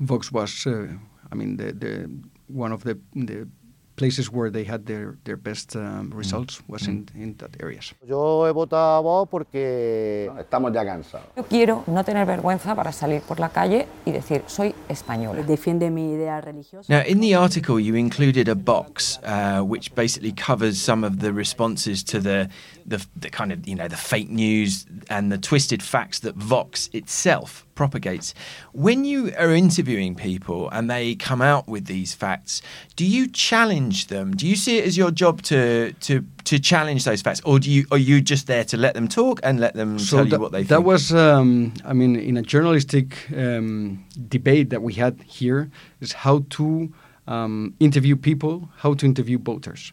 Vox 0.00 0.32
was. 0.32 0.66
Uh, 0.66 0.88
I 1.30 1.34
mean, 1.34 1.56
the, 1.56 1.72
the 1.72 2.10
one 2.48 2.72
of 2.72 2.84
the 2.84 2.98
the 3.14 3.48
places 3.96 4.30
where 4.30 4.50
they 4.50 4.64
had 4.64 4.84
their 4.86 5.16
their 5.24 5.36
best 5.36 5.74
um, 5.74 6.12
results 6.14 6.62
was 6.68 6.86
in 6.86 7.06
in 7.14 7.36
that 7.38 7.50
areas. 7.60 7.94
Yo 8.06 8.46
he 8.46 8.52
votado 8.52 8.98
a 8.98 9.00
Vox 9.00 9.30
porque 9.30 10.30
estamos 10.38 10.72
ya 10.72 10.84
cansados. 10.84 11.26
Yo 11.36 11.44
quiero 11.44 11.84
no 11.86 12.04
tener 12.04 12.26
vergüenza 12.26 12.74
para 12.74 12.92
salir 12.92 13.22
por 13.22 13.40
la 13.40 13.48
calle 13.48 13.86
y 14.04 14.12
decir 14.12 14.42
soy 14.46 14.74
española. 14.88 15.42
Defiende 15.42 15.90
mi 15.90 16.12
idea 16.14 16.40
religiosa. 16.40 16.92
Now, 16.92 17.02
in 17.06 17.20
the 17.20 17.34
article, 17.34 17.80
you 17.80 17.96
included 17.96 18.48
a 18.48 18.54
box 18.54 19.18
uh, 19.24 19.60
which 19.62 19.94
basically 19.94 20.32
covers 20.32 20.80
some 20.80 21.04
of 21.04 21.20
the 21.20 21.32
responses 21.32 22.04
to 22.04 22.20
the, 22.20 22.48
the 22.86 23.04
the 23.16 23.30
kind 23.30 23.52
of 23.52 23.66
you 23.66 23.74
know 23.74 23.88
the 23.88 23.96
fake 23.96 24.30
news 24.30 24.86
and 25.08 25.32
the 25.32 25.38
twisted 25.38 25.82
facts 25.82 26.20
that 26.20 26.34
Vox 26.36 26.88
itself 26.92 27.66
propagates. 27.76 28.34
When 28.72 29.04
you 29.04 29.32
are 29.38 29.54
interviewing 29.54 30.16
people 30.16 30.68
and 30.70 30.90
they 30.90 31.14
come 31.14 31.40
out 31.40 31.68
with 31.68 31.86
these 31.86 32.12
facts, 32.14 32.62
do 32.96 33.04
you 33.04 33.28
challenge 33.28 34.08
them? 34.08 34.34
Do 34.34 34.44
you 34.48 34.56
see 34.56 34.78
it 34.78 34.86
as 34.86 34.96
your 34.96 35.12
job 35.12 35.42
to 35.42 35.92
to 35.92 36.24
to 36.44 36.58
challenge 36.58 37.04
those 37.04 37.22
facts, 37.22 37.40
or 37.44 37.60
do 37.60 37.70
you 37.70 37.86
are 37.92 37.98
you 37.98 38.20
just 38.20 38.46
there 38.48 38.64
to 38.64 38.76
let 38.76 38.94
them 38.94 39.06
talk 39.06 39.38
and 39.44 39.60
let 39.60 39.74
them 39.74 39.98
tell 39.98 40.24
you 40.24 40.30
that, 40.30 40.40
what 40.40 40.52
they 40.52 40.64
that 40.64 40.76
think? 40.76 40.86
was, 40.86 41.12
um, 41.12 41.72
I 41.84 41.92
mean, 41.92 42.16
in 42.16 42.36
a 42.36 42.42
journalistic 42.42 43.06
um, 43.36 44.04
debate 44.28 44.70
that 44.70 44.82
we 44.82 44.94
had 44.94 45.22
here, 45.22 45.70
is 46.00 46.12
how 46.12 46.44
to 46.50 46.92
um, 47.28 47.74
interview 47.78 48.16
people, 48.16 48.68
how 48.78 48.94
to 48.94 49.06
interview 49.06 49.38
voters. 49.38 49.92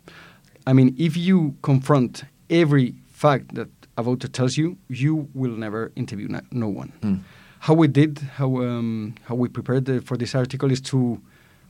I 0.65 0.73
mean, 0.73 0.95
if 0.97 1.17
you 1.17 1.55
confront 1.61 2.23
every 2.49 2.95
fact 3.11 3.55
that 3.55 3.69
a 3.97 4.03
voter 4.03 4.27
tells 4.27 4.57
you, 4.57 4.77
you 4.87 5.27
will 5.33 5.55
never 5.57 5.91
interview 5.95 6.27
no, 6.27 6.41
no 6.51 6.67
one. 6.67 6.91
Mm. 7.01 7.19
How 7.67 7.73
we 7.73 7.87
did, 7.87 8.19
how 8.37 8.49
um, 8.61 9.15
how 9.27 9.35
we 9.35 9.47
prepared 9.47 9.85
the, 9.85 10.01
for 10.01 10.17
this 10.17 10.35
article 10.35 10.69
is 10.71 10.81
to, 10.91 11.21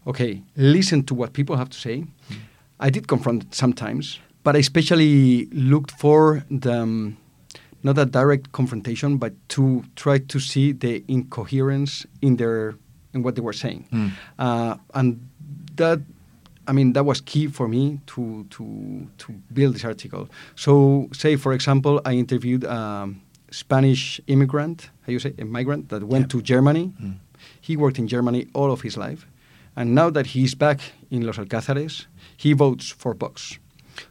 okay, 0.07 0.41
listen 0.57 1.03
to 1.03 1.13
what 1.13 1.33
people 1.33 1.55
have 1.55 1.69
to 1.69 1.77
say. 1.77 2.05
I 2.79 2.89
did 2.89 3.07
confront 3.07 3.53
sometimes, 3.53 4.19
but 4.43 4.55
I 4.55 4.59
especially 4.59 5.45
looked 5.53 5.91
for 5.99 6.43
the. 6.49 6.73
Um, 6.81 7.17
not 7.85 7.97
a 7.97 8.05
direct 8.05 8.53
confrontation, 8.53 9.17
but 9.17 9.33
to 9.49 9.83
try 9.97 10.17
to 10.17 10.39
see 10.39 10.71
the 10.71 11.03
incoherence 11.09 12.07
in 12.21 12.37
their 12.37 12.75
in 13.13 13.23
what 13.23 13.35
they 13.35 13.41
were 13.41 13.53
saying, 13.53 13.85
Mm. 13.91 14.11
uh, 14.39 14.75
and 14.93 15.19
that. 15.75 15.99
I 16.65 16.71
mean 16.71 16.93
that 16.93 17.03
was 17.05 17.19
key 17.21 17.47
for 17.51 17.67
me 17.67 17.99
to 18.15 18.45
to 18.55 18.63
to 19.17 19.27
build 19.51 19.75
this 19.75 19.83
article. 19.83 20.29
So, 20.55 21.09
say 21.11 21.35
for 21.35 21.51
example, 21.53 21.99
I 22.05 22.13
interviewed 22.15 22.63
a 22.63 23.09
Spanish 23.53 24.19
immigrant, 24.27 24.89
how 25.05 25.11
you 25.13 25.19
say, 25.19 25.33
a 25.37 25.45
migrant 25.45 25.89
that 25.89 26.01
went 26.03 26.25
Yeah. 26.25 26.39
to 26.39 26.41
Germany. 26.41 26.85
Mm. 27.01 27.15
He 27.61 27.77
worked 27.77 27.99
in 27.99 28.07
Germany 28.07 28.47
all 28.53 28.71
of 28.71 28.81
his 28.81 28.95
life, 28.97 29.27
and 29.75 29.93
now 29.93 30.09
that 30.11 30.27
he's 30.35 30.55
back 30.55 30.79
in 31.11 31.21
Los 31.25 31.37
Alcázares, 31.37 32.07
he 32.37 32.53
votes 32.53 32.89
for 32.91 33.13
Vox. 33.13 33.59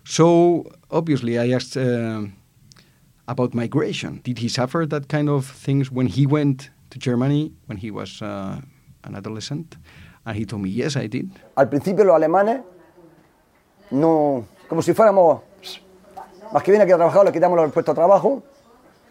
So 0.05 0.64
obviously, 0.90 1.38
I 1.38 1.55
asked. 1.57 1.76
um 1.76 2.33
about 3.28 3.55
migration. 3.55 4.20
Did 4.24 4.38
he 4.40 4.48
suffer 4.48 4.85
that 4.87 5.07
kind 5.09 5.28
of 5.28 5.46
things 5.46 5.90
when 5.92 6.07
he 6.09 6.26
went 6.26 6.70
to 6.90 6.98
Germany 6.98 7.52
when 7.68 7.78
he 7.78 7.90
was 7.90 8.20
uh, 8.20 8.61
an 9.05 9.14
adolescent? 9.14 9.76
And 10.26 10.37
he 10.37 10.44
told 10.44 10.61
me, 10.62 10.68
yes, 10.68 10.96
I 10.96 11.07
did. 11.07 11.31
Al 11.57 11.68
principio 11.68 12.05
los 12.05 12.16
alemanes, 12.16 12.62
no, 13.92 14.44
como 14.68 14.83
si 14.83 14.92
fuéramos, 14.92 15.40
más 16.52 16.62
que 16.64 16.72
viene 16.72 16.83
aquí 16.85 16.92
a 16.92 16.96
trabajar, 16.96 17.24
le 17.24 17.33
quitamos 17.33 17.57
los 17.57 17.72
puestos 17.72 17.94
de 17.94 18.00
trabajo 18.00 18.42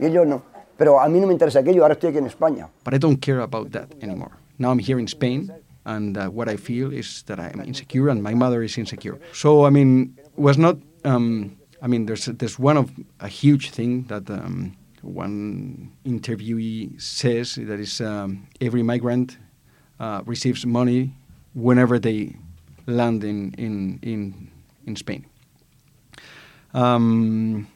y 0.02 0.08
ellos 0.08 0.28
no. 0.28 0.42
Pero 0.78 1.00
a 1.00 1.08
mí 1.08 1.20
no 1.20 1.28
me 1.28 1.34
interesa 1.34 1.60
aquello, 1.60 1.84
ahora 1.84 1.94
estoy 1.94 2.10
aquí 2.10 2.18
en 2.18 2.26
España. 2.26 2.68
But 2.84 2.94
I 2.94 2.98
don't 2.98 3.22
care 3.22 3.40
about 3.42 3.72
that 3.72 3.88
anymore. 4.02 4.32
Now 4.58 4.72
I'm 4.72 4.80
here 4.80 5.00
in 5.00 5.08
Spain, 5.08 5.52
and 5.86 6.18
uh, 6.18 6.28
what 6.28 6.50
I 6.50 6.58
feel 6.58 6.92
is 6.92 7.24
that 7.28 7.40
I'm 7.40 7.62
insecure, 7.62 8.10
and 8.10 8.22
my 8.22 8.34
mother 8.34 8.64
is 8.64 8.78
insecure. 8.78 9.20
So 9.32 9.66
I 9.66 9.70
mean, 9.70 10.18
was 10.36 10.58
not. 10.58 10.78
Um, 11.06 11.58
I 11.82 11.88
mean, 11.88 12.06
there's 12.08 12.26
there's 12.26 12.60
one 12.60 12.78
of 12.78 12.92
a 13.20 13.28
huge 13.28 13.70
thing 13.72 14.06
that 14.08 14.30
um, 14.30 14.76
one 15.02 15.92
interviewee 16.06 17.00
says 17.00 17.56
that 17.56 17.80
is 17.80 18.02
um, 18.02 18.48
every 18.60 18.84
migrant 18.84 19.38
uh, 20.00 20.22
receives 20.26 20.66
money 20.66 21.14
whenever 21.54 22.00
they 22.00 22.36
land 22.88 23.24
in 23.24 23.54
in 23.58 24.00
in, 24.02 24.52
in 24.86 24.96
Spain. 24.96 25.26
Um, 26.74 27.68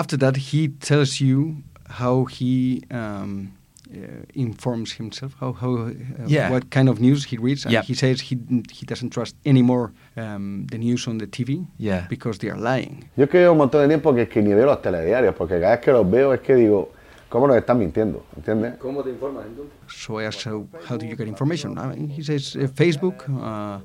after 0.00 0.16
that, 0.18 0.36
he 0.36 0.68
tells 0.90 1.20
you 1.20 1.56
how 1.88 2.24
he 2.26 2.82
um, 2.90 3.52
uh, 3.94 3.98
informs 4.34 4.92
himself, 5.00 5.32
how, 5.40 5.52
how 5.52 5.72
uh, 5.76 5.92
Yeah. 6.26 6.50
what 6.50 6.64
kind 6.70 6.88
of 6.88 7.00
news 7.00 7.24
he 7.30 7.36
reads. 7.38 7.64
And 7.64 7.72
Yep. 7.72 7.84
he 7.90 7.94
says 7.94 8.20
he 8.28 8.34
he 8.78 8.84
doesn't 8.90 9.10
trust 9.16 9.34
anymore 9.44 9.86
um, 10.16 10.66
the 10.72 10.78
news 10.78 11.06
on 11.08 11.18
the 11.18 11.26
TV 11.36 11.50
Yeah. 11.78 12.06
because 12.08 12.38
they 12.40 12.50
are 12.50 12.58
lying. 12.70 12.94
Yo 13.16 13.24
es 13.24 13.30
que 13.30 13.38
llevo 13.40 13.52
un 13.52 13.58
montón 13.58 13.80
de 13.82 13.88
tiempo 13.88 14.12
que 14.14 14.22
es 14.22 14.28
que 14.28 14.42
ni 14.42 14.52
veo 14.54 14.66
los 14.66 14.82
telediarios, 14.82 15.34
porque 15.34 15.60
cada 15.60 15.76
vez 15.76 15.80
que 15.84 15.92
los 15.92 16.10
veo 16.10 16.32
es 16.34 16.40
que 16.40 16.54
digo, 16.56 16.90
¿cómo 17.28 17.46
nos 17.46 17.56
están 17.56 17.78
mintiendo? 17.78 18.24
¿Entiendes? 18.36 18.74
¿Cómo 18.78 19.02
te 19.02 19.10
informas 19.10 19.46
entonces? 19.46 19.72
So 19.88 20.20
I 20.20 20.24
asked, 20.26 20.40
so 20.42 20.66
how 20.88 20.96
do 20.98 21.06
you 21.06 21.16
get 21.16 21.28
information? 21.28 21.78
I 21.78 21.86
mean, 21.86 22.08
he 22.10 22.22
says 22.22 22.56
uh, 22.56 22.66
Facebook, 22.74 23.24
uh, 23.28 23.78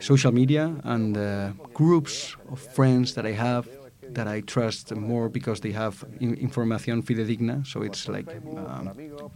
social 0.00 0.32
media, 0.32 0.74
and 0.82 1.16
uh, 1.16 1.52
groups 1.72 2.36
of 2.50 2.58
friends 2.74 3.14
that 3.14 3.24
I 3.24 3.32
have 3.32 3.66
that 4.12 4.26
I 4.26 4.42
trust 4.42 4.92
more 4.94 5.28
because 5.28 5.60
they 5.60 5.72
have 5.72 5.96
in- 6.20 6.36
información 6.40 7.02
fidedigna, 7.02 7.64
so 7.64 7.82
it's 7.82 8.08
like 8.08 8.28
um, 8.56 8.90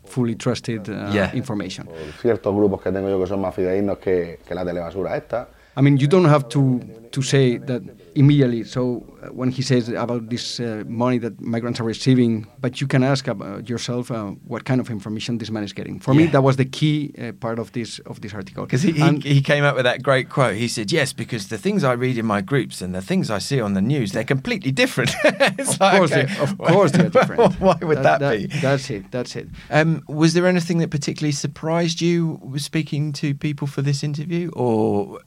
fully 0.05 0.35
trusted 0.35 0.89
uh, 0.89 1.11
Yeah. 1.13 1.31
information. 1.35 1.89
Ciertos 2.21 2.55
grupos 2.55 2.83
que 2.83 2.93
tengo 2.93 3.09
yo 3.09 3.19
que 3.21 3.27
son 3.27 3.41
más 3.41 3.55
fidedignos 3.55 3.99
que, 3.99 4.39
que 4.47 4.55
la 4.55 4.65
telebasura 4.65 5.17
esta. 5.17 5.49
I 5.77 5.81
mean, 5.81 5.97
you 5.97 6.09
don't 6.09 6.27
have 6.27 6.49
to 6.49 6.81
to 7.13 7.23
say 7.23 7.59
that 7.59 7.83
immediately. 8.15 8.65
So 8.65 9.03
when 9.31 9.51
he 9.51 9.63
says 9.63 9.89
about 9.89 10.29
this 10.29 10.61
uh, 10.61 10.85
money 10.87 11.19
that 11.19 11.41
migrants 11.41 11.81
are 11.81 11.85
receiving, 11.85 12.47
but 12.61 12.81
you 12.81 12.87
can 12.87 13.03
ask 13.03 13.27
about 13.27 13.69
yourself 13.69 14.11
uh, 14.11 14.27
what 14.47 14.65
kind 14.65 14.81
of 14.81 14.91
information 14.91 15.39
this 15.39 15.51
man 15.51 15.65
is 15.65 15.73
getting. 15.73 15.99
For 15.99 16.15
me, 16.15 16.27
that 16.27 16.43
was 16.43 16.57
the 16.57 16.65
key 16.65 17.15
uh, 17.19 17.33
part 17.33 17.59
of 17.59 17.73
this 17.73 17.99
of 18.01 18.21
this 18.21 18.35
article. 18.35 18.65
Because 18.65 18.83
he, 18.83 18.93
he, 18.93 19.19
he 19.21 19.41
came 19.41 19.65
up 19.65 19.75
with 19.75 19.85
that 19.85 20.03
great 20.03 20.29
quote. 20.29 20.57
He 20.57 20.69
said, 20.69 20.93
Yes, 20.93 21.13
because 21.13 21.49
the 21.49 21.59
things 21.59 21.85
I 21.85 21.93
read 21.93 22.19
in 22.19 22.27
my 22.27 22.41
groups 22.41 22.81
and 22.81 22.95
the 22.95 23.03
things 23.03 23.31
I 23.31 23.39
see 23.39 23.61
on 23.61 23.75
the 23.75 23.83
news, 23.83 24.13
they're 24.13 24.25
completely 24.25 24.71
different. 24.71 25.11
It's 25.59 25.75
of 25.75 25.81
like, 25.81 25.97
course, 25.97 26.13
okay, 26.13 26.27
they, 26.27 26.41
of 26.41 26.59
course, 26.59 26.93
they're 26.93 27.09
different. 27.19 27.55
Why 27.61 27.77
would 27.81 28.03
that, 28.03 28.21
be? 28.21 28.47
That's 28.61 28.91
it. 28.91 29.11
That's 29.11 29.35
it. 29.37 29.49
Um, 29.71 30.03
was 30.09 30.35
there 30.35 30.47
anything 30.47 30.79
that 30.79 30.91
particularly 30.91 31.33
surprised 31.33 32.01
you 32.01 32.55
speaking 32.57 33.13
to 33.15 33.35
people 33.35 33.67
for 33.67 33.83
this 33.83 34.03
interview, 34.03 34.51
or 34.53 35.21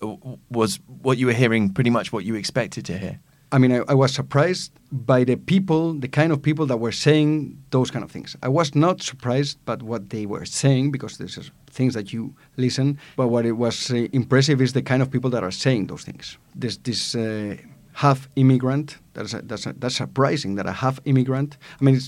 was 0.50 0.80
what 1.02 1.18
you 1.18 1.26
were 1.26 1.34
hearing 1.34 1.74
pretty 1.74 1.90
much 1.90 2.14
what 2.14 2.24
you 2.24 2.36
expected 2.36 2.86
to 2.86 2.98
hear? 2.98 3.20
I 3.52 3.58
mean, 3.58 3.72
I, 3.72 3.82
I 3.90 3.94
was 3.94 4.14
surprised 4.14 4.72
by 4.92 5.24
the 5.24 5.36
people, 5.36 5.94
the 5.94 6.08
kind 6.08 6.32
of 6.32 6.42
people 6.42 6.66
that 6.68 6.78
were 6.78 6.92
saying 6.92 7.62
those 7.72 7.92
kind 7.92 8.04
of 8.04 8.12
things. 8.12 8.36
I 8.44 8.48
was 8.48 8.76
not 8.76 9.02
surprised 9.02 9.64
by 9.66 9.76
what 9.76 10.10
they 10.10 10.26
were 10.26 10.46
saying 10.46 10.92
because 10.92 11.18
there's 11.18 11.36
just 11.36 11.52
things 11.68 11.94
that 11.94 12.14
you 12.14 12.34
listen. 12.58 12.98
But 13.16 13.28
what 13.28 13.46
it 13.46 13.54
was 13.54 13.92
uh, 13.92 14.08
impressive 14.14 14.62
is 14.62 14.74
the 14.74 14.82
kind 14.82 15.02
of 15.02 15.12
people 15.12 15.30
that 15.32 15.44
are 15.44 15.52
saying 15.52 15.88
those 15.88 16.04
things. 16.04 16.38
There's 16.56 16.78
this 16.78 17.16
uh, 17.16 17.58
half 17.94 18.30
immigrant. 18.36 18.98
That's 19.14 19.34
a, 19.34 19.42
that's 19.42 19.66
a, 19.66 19.74
that's 19.74 19.96
surprising 19.96 20.56
that 20.56 20.66
a 20.66 20.72
half 20.72 21.00
immigrant. 21.06 21.58
I 21.80 21.84
mean, 21.84 22.00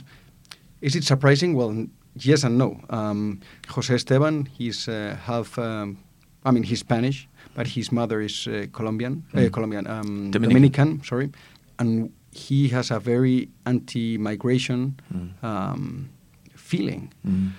is 0.81 0.95
it 0.95 1.03
surprising? 1.03 1.55
Well, 1.55 1.87
yes 2.15 2.43
and 2.43 2.57
no. 2.57 2.79
Um, 2.89 3.41
Jose 3.69 3.93
Esteban, 3.93 4.45
he's 4.45 4.87
uh, 4.87 5.17
half. 5.23 5.57
Um, 5.57 5.97
I 6.45 6.51
mean, 6.51 6.63
he's 6.63 6.79
Spanish, 6.79 7.29
but 7.55 7.67
his 7.67 7.91
mother 7.91 8.21
is 8.21 8.47
uh, 8.47 8.65
Colombian. 8.71 9.23
Uh, 9.33 9.37
Mm. 9.39 9.51
Colombian, 9.53 9.87
um, 9.87 10.31
Dominican. 10.31 10.49
Dominican. 10.49 11.03
Sorry, 11.03 11.29
and 11.79 12.11
he 12.31 12.67
has 12.69 12.91
a 12.91 12.99
very 12.99 13.49
anti-migration 13.65 14.95
Mm. 15.13 15.43
um, 15.43 16.09
feeling. 16.55 17.11
Mm. 17.25 17.51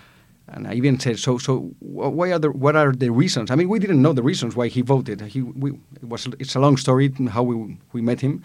And 0.48 0.66
I 0.68 0.74
even 0.74 1.00
said, 1.00 1.18
so, 1.18 1.38
so 1.38 1.70
why 1.80 2.30
are 2.33 2.38
the, 2.38 2.50
what 2.50 2.76
are 2.76 2.92
the 2.92 3.09
reasons? 3.11 3.50
I 3.50 3.54
mean, 3.54 3.68
we 3.68 3.78
didn't 3.78 4.02
know 4.02 4.12
the 4.12 4.22
reasons 4.22 4.54
why 4.54 4.68
he 4.68 4.83
voted. 4.83 5.20
He, 5.22 5.40
we, 5.42 5.70
it 6.02 6.04
was, 6.04 6.28
it's 6.38 6.54
a 6.54 6.61
long 6.61 6.76
story 6.76 7.11
how 7.30 7.42
we, 7.42 7.78
we 7.92 8.02
met 8.02 8.20
him. 8.20 8.42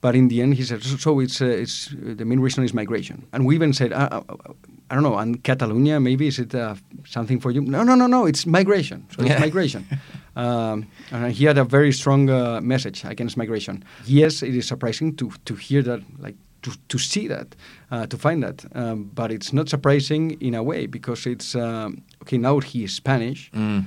But 0.00 0.14
in 0.14 0.28
the 0.28 0.42
end, 0.42 0.54
he 0.54 0.62
said, 0.62 0.82
so, 0.82 1.18
it's, 1.20 1.40
uh, 1.42 1.46
it's, 1.46 1.92
uh, 1.92 2.14
the 2.16 2.24
main 2.24 2.38
reason 2.40 2.62
is 2.64 2.72
migration. 2.72 3.26
And 3.32 3.44
we 3.44 3.54
even 3.56 3.72
said, 3.72 3.92
uh, 3.92 4.08
uh, 4.12 4.22
I 4.90 4.94
don't 4.94 5.02
know, 5.02 5.18
and 5.18 5.42
Catalonia, 5.42 5.98
maybe, 5.98 6.28
is 6.28 6.38
it 6.38 6.54
uh, 6.54 6.76
something 7.04 7.40
for 7.40 7.50
you? 7.50 7.62
No, 7.62 7.82
no, 7.82 7.96
no, 7.96 8.06
no, 8.06 8.24
it's 8.26 8.46
migration. 8.46 9.06
So 9.10 9.22
Yeah. 9.22 9.32
it's 9.32 9.40
migration. 9.40 9.84
Um, 10.36 10.86
and 11.10 11.32
he 11.32 11.46
had 11.46 11.58
a 11.58 11.64
very 11.64 11.90
strong 11.92 12.30
uh, 12.30 12.60
message 12.60 13.04
against 13.04 13.36
migration. 13.36 13.82
Yes, 14.06 14.40
it 14.44 14.54
is 14.54 14.68
surprising 14.68 15.16
to, 15.16 15.32
to 15.46 15.56
hear 15.56 15.82
that, 15.82 16.00
like, 16.20 16.36
to, 16.62 16.70
to 16.90 16.96
see 16.98 17.26
that, 17.26 17.56
uh, 17.90 18.06
to 18.06 18.16
find 18.16 18.40
that. 18.44 18.64
Um, 18.72 19.10
but 19.12 19.32
it's 19.32 19.52
not 19.52 19.68
surprising 19.68 20.40
in 20.40 20.54
a 20.54 20.62
way 20.62 20.86
because 20.86 21.26
it's, 21.26 21.56
um, 21.56 22.02
okay, 22.22 22.38
now 22.38 22.60
he 22.60 22.84
is 22.84 22.94
Spanish. 22.94 23.50
Mm. 23.50 23.86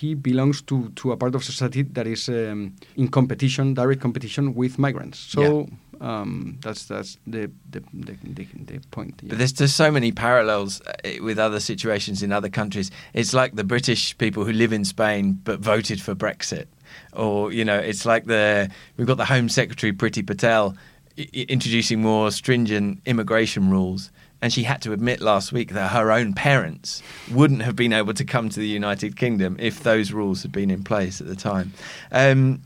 He 0.00 0.14
belongs 0.14 0.62
to, 0.62 0.90
to 1.00 1.12
a 1.12 1.16
part 1.16 1.34
of 1.34 1.42
society 1.44 1.82
that 1.82 2.06
is 2.06 2.28
um, 2.28 2.74
in 2.96 3.08
competition, 3.08 3.74
direct 3.74 4.00
competition 4.00 4.54
with 4.54 4.78
migrants. 4.78 5.18
So 5.18 5.68
um, 6.00 6.58
that's 6.60 6.84
that's 6.86 7.18
the 7.26 7.50
the, 7.70 7.80
the, 7.92 8.16
the, 8.22 8.46
the 8.66 8.78
point. 8.90 9.14
yeah. 9.22 9.30
But 9.30 9.38
there's 9.38 9.52
just 9.52 9.76
so 9.76 9.90
many 9.90 10.12
parallels 10.12 10.80
uh, 10.86 11.22
with 11.22 11.38
other 11.38 11.60
situations 11.60 12.22
in 12.22 12.32
other 12.32 12.48
countries. 12.50 12.90
It's 13.14 13.32
like 13.34 13.56
the 13.56 13.64
British 13.64 14.16
people 14.18 14.44
who 14.44 14.52
live 14.52 14.72
in 14.72 14.84
Spain 14.84 15.40
but 15.44 15.60
voted 15.60 16.00
for 16.00 16.14
Brexit, 16.14 16.66
or 17.12 17.52
you 17.52 17.64
know, 17.64 17.78
it's 17.78 18.04
like 18.06 18.26
the 18.26 18.68
we've 18.96 19.06
got 19.06 19.16
the 19.16 19.24
Home 19.34 19.48
Secretary 19.48 19.92
Priti 19.92 20.22
Patel 20.26 20.76
i- 21.18 21.28
introducing 21.48 22.00
more 22.00 22.30
stringent 22.30 23.00
immigration 23.06 23.70
rules. 23.70 24.10
And 24.40 24.52
she 24.52 24.62
had 24.62 24.80
to 24.82 24.92
admit 24.92 25.20
last 25.20 25.52
week 25.52 25.72
that 25.72 25.90
her 25.90 26.12
own 26.12 26.32
parents 26.32 27.02
wouldn't 27.30 27.62
have 27.62 27.74
been 27.74 27.92
able 27.92 28.14
to 28.14 28.24
come 28.24 28.48
to 28.50 28.60
the 28.60 28.68
United 28.68 29.16
Kingdom 29.16 29.56
if 29.58 29.82
those 29.82 30.12
rules 30.12 30.42
had 30.42 30.52
been 30.52 30.70
in 30.70 30.84
place 30.84 31.20
at 31.20 31.26
the 31.26 31.34
time. 31.34 31.72
Um, 32.12 32.62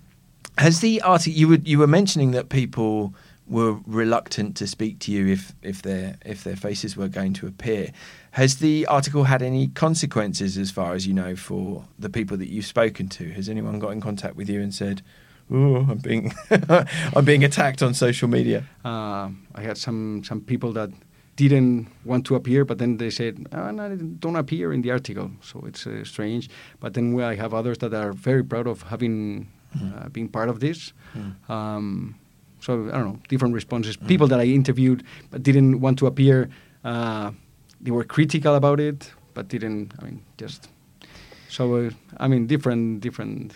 has 0.58 0.80
the 0.80 1.00
article 1.00 1.32
you 1.32 1.48
were 1.48 1.58
you 1.64 1.78
were 1.78 1.86
mentioning 1.86 2.32
that 2.32 2.48
people 2.50 3.14
were 3.48 3.78
reluctant 3.86 4.56
to 4.56 4.66
speak 4.66 4.98
to 5.00 5.12
you 5.12 5.26
if 5.28 5.54
if 5.62 5.82
their 5.82 6.16
if 6.24 6.44
their 6.44 6.56
faces 6.56 6.96
were 6.96 7.08
going 7.08 7.32
to 7.34 7.46
appear? 7.46 7.90
Has 8.32 8.56
the 8.56 8.86
article 8.86 9.24
had 9.24 9.42
any 9.42 9.68
consequences 9.68 10.56
as 10.58 10.70
far 10.70 10.94
as 10.94 11.06
you 11.06 11.14
know 11.14 11.36
for 11.36 11.84
the 11.98 12.08
people 12.08 12.36
that 12.36 12.48
you've 12.48 12.66
spoken 12.66 13.08
to? 13.10 13.30
Has 13.30 13.48
anyone 13.48 13.78
got 13.78 13.90
in 13.90 14.00
contact 14.00 14.36
with 14.36 14.48
you 14.48 14.60
and 14.60 14.74
said, 14.74 15.02
"Oh, 15.50 15.86
I'm 15.88 15.98
being 15.98 16.32
I'm 17.14 17.24
being 17.24 17.44
attacked 17.44 17.82
on 17.82 17.94
social 17.94 18.28
media"? 18.28 18.64
Uh, 18.84 19.30
I 19.54 19.62
had 19.62 19.78
some 19.78 20.22
some 20.24 20.40
people 20.42 20.72
that 20.72 20.90
didn't 21.36 21.88
want 22.04 22.26
to 22.26 22.34
appear, 22.34 22.64
but 22.64 22.78
then 22.78 22.98
they 22.98 23.10
said, 23.10 23.46
oh, 23.52 23.70
no, 23.70 23.96
"Don't 23.96 24.36
appear 24.36 24.72
in 24.72 24.82
the 24.82 24.90
article." 24.90 25.30
So 25.40 25.64
it's 25.66 25.86
uh, 25.86 26.04
strange. 26.04 26.50
But 26.80 26.94
then 26.94 27.18
I 27.20 27.34
have 27.36 27.54
others 27.54 27.78
that 27.78 27.94
are 27.94 28.12
very 28.12 28.44
proud 28.44 28.66
of 28.66 28.82
having 28.82 29.48
uh, 29.74 30.08
been 30.08 30.28
part 30.28 30.48
of 30.48 30.60
this. 30.60 30.92
Um, 31.48 32.16
so 32.60 32.88
I 32.88 32.92
don't 32.98 33.06
know, 33.06 33.18
different 33.28 33.54
responses. 33.54 33.96
People 33.96 34.28
that 34.28 34.38
I 34.38 34.44
interviewed 34.44 35.02
but 35.30 35.42
didn't 35.42 35.80
want 35.80 35.98
to 35.98 36.06
appear, 36.06 36.48
uh, 36.84 37.32
they 37.80 37.90
were 37.90 38.04
critical 38.04 38.54
about 38.54 38.78
it, 38.78 39.10
but 39.34 39.48
didn't. 39.48 39.94
I 39.98 40.04
mean, 40.04 40.22
just 40.36 40.68
so 41.48 41.74
uh, 41.74 41.90
I 42.18 42.28
mean, 42.28 42.46
different 42.46 43.00
different 43.00 43.52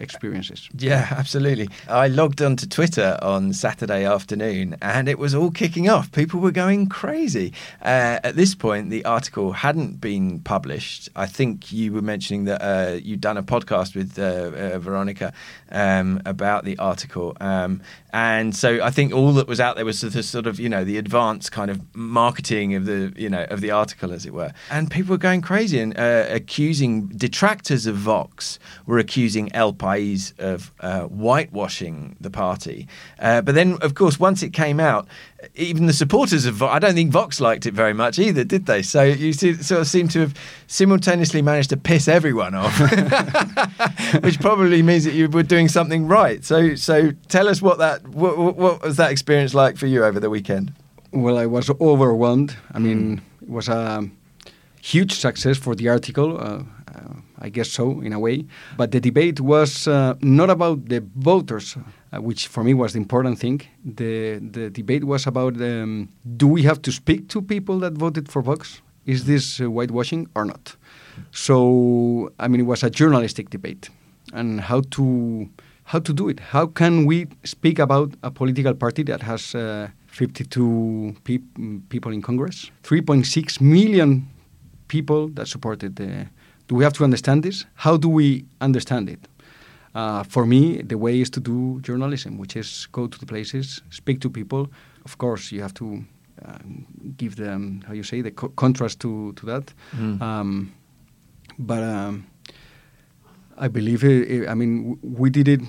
experiences. 0.00 0.68
Yeah, 0.76 1.08
absolutely. 1.10 1.68
I 1.88 2.08
logged 2.08 2.42
onto 2.42 2.66
Twitter 2.66 3.18
on 3.22 3.52
Saturday 3.52 4.04
afternoon 4.04 4.76
and 4.80 5.08
it 5.08 5.18
was 5.18 5.34
all 5.34 5.50
kicking 5.50 5.88
off. 5.88 6.10
People 6.12 6.40
were 6.40 6.50
going 6.50 6.88
crazy. 6.88 7.52
Uh, 7.82 8.18
at 8.22 8.36
this 8.36 8.54
point, 8.54 8.90
the 8.90 9.04
article 9.04 9.52
hadn't 9.52 10.00
been 10.00 10.40
published. 10.40 11.08
I 11.16 11.26
think 11.26 11.72
you 11.72 11.92
were 11.92 12.02
mentioning 12.02 12.44
that 12.44 12.62
uh, 12.62 12.94
you'd 12.94 13.20
done 13.20 13.36
a 13.36 13.42
podcast 13.42 13.94
with 13.94 14.18
uh, 14.18 14.74
uh, 14.74 14.78
Veronica 14.78 15.32
um, 15.70 16.20
about 16.24 16.64
the 16.64 16.78
article. 16.78 17.36
Um, 17.40 17.82
and 18.12 18.56
so 18.56 18.82
I 18.82 18.90
think 18.90 19.12
all 19.12 19.32
that 19.34 19.46
was 19.46 19.60
out 19.60 19.76
there 19.76 19.84
was 19.84 20.00
the 20.00 20.22
sort 20.22 20.46
of, 20.46 20.58
you 20.58 20.68
know, 20.68 20.84
the 20.84 20.96
advanced 20.96 21.52
kind 21.52 21.70
of 21.70 21.80
marketing 21.94 22.74
of 22.74 22.86
the, 22.86 23.12
you 23.16 23.28
know, 23.28 23.44
of 23.50 23.60
the 23.60 23.70
article, 23.70 24.12
as 24.12 24.24
it 24.24 24.32
were. 24.32 24.52
And 24.70 24.90
people 24.90 25.10
were 25.10 25.18
going 25.18 25.42
crazy 25.42 25.78
and 25.78 25.98
uh, 25.98 26.26
accusing 26.28 27.08
detractors 27.08 27.86
of 27.86 27.96
Vox 27.96 28.58
were 28.86 28.98
accusing 28.98 29.52
El 29.54 29.72
of 29.96 30.72
uh, 30.80 31.02
whitewashing 31.02 32.16
the 32.20 32.30
party. 32.30 32.86
Uh, 33.18 33.40
but 33.42 33.54
then, 33.54 33.78
of 33.80 33.94
course, 33.94 34.18
once 34.20 34.42
it 34.42 34.52
came 34.52 34.78
out, 34.80 35.06
even 35.54 35.86
the 35.86 35.92
supporters 35.92 36.44
of 36.46 36.54
Vox, 36.56 36.74
I 36.74 36.78
don't 36.78 36.94
think 36.94 37.10
Vox 37.12 37.40
liked 37.40 37.66
it 37.66 37.74
very 37.74 37.92
much 37.94 38.18
either, 38.18 38.44
did 38.44 38.66
they? 38.66 38.82
So 38.82 39.02
you 39.02 39.32
see, 39.32 39.54
sort 39.54 39.80
of 39.80 39.86
seem 39.86 40.08
to 40.08 40.20
have 40.20 40.34
simultaneously 40.66 41.42
managed 41.42 41.70
to 41.70 41.76
piss 41.76 42.08
everyone 42.08 42.54
off, 42.54 42.78
which 44.22 44.40
probably 44.40 44.82
means 44.82 45.04
that 45.04 45.14
you 45.14 45.28
were 45.28 45.42
doing 45.42 45.68
something 45.68 46.06
right. 46.08 46.44
So, 46.44 46.74
so 46.74 47.12
tell 47.28 47.48
us 47.48 47.62
what 47.62 47.78
that 47.78 48.06
what, 48.08 48.36
what- 48.56 48.82
was 48.82 48.96
that 48.96 49.10
experience 49.10 49.54
like 49.54 49.76
for 49.76 49.86
you 49.86 50.04
over 50.04 50.20
the 50.20 50.30
weekend? 50.30 50.72
Well, 51.12 51.38
I 51.38 51.46
was 51.46 51.70
overwhelmed. 51.80 52.56
I 52.72 52.78
mean, 52.78 53.22
it 53.42 53.48
was 53.48 53.68
a 53.68 54.08
huge 54.82 55.12
success 55.14 55.56
for 55.56 55.74
the 55.74 55.88
article. 55.88 56.38
Uh, 56.38 56.62
I 57.40 57.48
guess 57.50 57.70
so, 57.70 58.00
in 58.00 58.12
a 58.12 58.18
way. 58.18 58.44
But 58.76 58.90
the 58.90 59.00
debate 59.00 59.40
was 59.40 59.86
uh, 59.86 60.14
not 60.20 60.50
about 60.50 60.88
the 60.88 61.04
voters, 61.16 61.76
uh, 62.12 62.20
which 62.20 62.48
for 62.48 62.64
me 62.64 62.74
was 62.74 62.92
the 62.92 62.98
important 62.98 63.38
thing. 63.38 63.62
The 63.84 64.38
the 64.38 64.70
debate 64.70 65.04
was 65.04 65.26
about 65.26 65.56
um, 65.60 66.08
do 66.36 66.46
we 66.48 66.62
have 66.62 66.80
to 66.82 66.92
speak 66.92 67.28
to 67.28 67.42
people 67.42 67.78
that 67.80 67.92
voted 67.92 68.28
for 68.28 68.42
Vox? 68.42 68.82
Is 69.06 69.24
this 69.24 69.60
uh, 69.60 69.64
whitewashing 69.64 70.28
or 70.34 70.44
not? 70.44 70.76
So, 71.32 72.32
I 72.38 72.48
mean, 72.48 72.60
it 72.60 72.66
was 72.66 72.82
a 72.82 72.90
journalistic 72.90 73.50
debate, 73.50 73.90
and 74.32 74.60
how 74.60 74.82
to 74.90 75.48
how 75.84 76.00
to 76.00 76.12
do 76.12 76.28
it. 76.28 76.40
How 76.40 76.66
can 76.66 77.06
we 77.06 77.26
speak 77.44 77.78
about 77.78 78.14
a 78.22 78.30
political 78.30 78.74
party 78.74 79.02
that 79.04 79.22
has 79.22 79.54
uh, 79.54 79.88
52 80.08 81.16
peop- 81.24 81.58
mm, 81.58 81.88
people 81.88 82.12
in 82.12 82.20
Congress, 82.20 82.70
3.6 82.82 83.60
million 83.60 84.28
people 84.88 85.28
that 85.28 85.46
supported 85.48 85.96
the. 85.96 86.26
Do 86.68 86.74
we 86.76 86.84
have 86.84 86.92
to 86.94 87.04
understand 87.04 87.42
this? 87.42 87.66
How 87.74 87.96
do 87.96 88.08
we 88.08 88.44
understand 88.60 89.08
it? 89.08 89.18
Uh, 89.94 90.22
for 90.22 90.44
me, 90.46 90.82
the 90.82 90.96
way 90.98 91.20
is 91.20 91.30
to 91.30 91.40
do 91.40 91.80
journalism, 91.80 92.38
which 92.38 92.56
is 92.56 92.86
go 92.92 93.06
to 93.06 93.18
the 93.18 93.26
places, 93.26 93.80
speak 93.90 94.20
to 94.20 94.30
people. 94.30 94.68
Of 95.04 95.16
course, 95.18 95.50
you 95.50 95.62
have 95.62 95.72
to 95.74 96.04
uh, 96.44 96.58
give 97.16 97.36
them 97.36 97.82
how 97.86 97.94
you 97.94 98.02
say 98.02 98.22
the 98.22 98.30
co- 98.30 98.50
contrast 98.54 99.00
to 99.00 99.32
to 99.32 99.46
that. 99.46 99.74
Mm. 99.96 100.20
Um, 100.20 100.72
but 101.58 101.82
um, 101.82 102.24
I 103.56 103.68
believe, 103.68 104.04
it, 104.04 104.30
it- 104.30 104.48
I 104.48 104.54
mean, 104.54 104.82
w- 104.90 104.98
we 105.22 105.30
did 105.30 105.48
it 105.48 105.60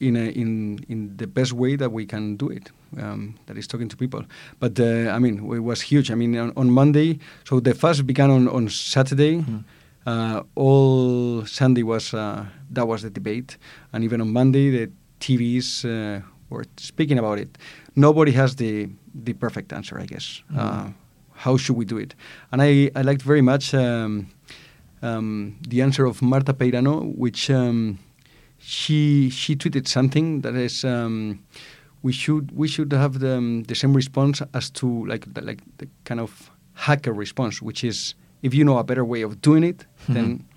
in 0.00 0.16
a, 0.16 0.28
in 0.34 0.78
in 0.88 1.16
the 1.16 1.26
best 1.26 1.52
way 1.52 1.76
that 1.76 1.92
we 1.92 2.04
can 2.04 2.36
do 2.36 2.50
it. 2.50 2.72
Um, 2.98 3.34
that 3.46 3.56
is 3.56 3.66
talking 3.66 3.88
to 3.90 3.96
people. 3.96 4.22
But 4.60 4.78
uh, 4.80 5.16
I 5.16 5.18
mean, 5.20 5.38
it 5.54 5.62
was 5.62 5.80
huge. 5.82 6.10
I 6.10 6.14
mean, 6.14 6.36
on, 6.36 6.52
on 6.56 6.70
Monday, 6.70 7.18
so 7.44 7.60
the 7.60 7.74
fast 7.74 8.04
began 8.06 8.30
on 8.30 8.48
on 8.48 8.68
Saturday. 8.68 9.38
Uh, 9.38 9.62
all 10.06 11.46
Sunday 11.46 11.82
was 11.82 12.14
uh, 12.14 12.46
that 12.70 12.86
was 12.86 13.02
the 13.02 13.10
debate, 13.10 13.56
and 13.92 14.04
even 14.04 14.20
on 14.20 14.32
Monday 14.32 14.70
the 14.70 14.92
TVs 15.20 15.84
uh, 15.84 16.22
were 16.50 16.64
speaking 16.76 17.18
about 17.18 17.38
it. 17.38 17.58
Nobody 17.94 18.32
has 18.32 18.56
the 18.56 18.88
the 19.14 19.32
perfect 19.34 19.72
answer, 19.72 19.98
I 20.00 20.06
guess. 20.06 20.42
Uh, 20.56 20.90
how 21.34 21.56
should 21.56 21.76
we 21.76 21.84
do 21.84 21.98
it? 21.98 22.14
And 22.52 22.62
I, 22.62 22.90
I 22.94 23.02
liked 23.02 23.22
very 23.22 23.42
much 23.42 23.74
um, 23.74 24.28
um, 25.02 25.56
the 25.68 25.82
answer 25.82 26.04
of 26.04 26.22
Marta 26.22 26.54
Peirano, 26.54 27.14
which 27.16 27.50
um, 27.50 27.98
she 28.58 29.28
she 29.30 29.56
tweeted 29.56 29.88
something 29.88 30.42
that 30.42 30.54
is 30.54 30.84
um, 30.84 31.44
we 32.02 32.12
should 32.12 32.52
we 32.52 32.68
should 32.68 32.92
have 32.92 33.18
the, 33.18 33.36
um, 33.36 33.64
the 33.64 33.74
same 33.74 33.92
response 33.94 34.42
as 34.54 34.70
to 34.70 35.06
like 35.06 35.32
the, 35.34 35.40
like 35.42 35.60
the 35.78 35.88
kind 36.04 36.20
of 36.20 36.50
hacker 36.74 37.12
response, 37.12 37.60
which 37.60 37.82
is 37.84 38.14
if 38.42 38.54
you 38.54 38.64
know 38.64 38.78
a 38.78 38.84
better 38.84 39.04
way 39.04 39.22
of 39.22 39.40
doing 39.40 39.64
it, 39.64 39.86
hmm. 40.06 40.14
then 40.14 40.48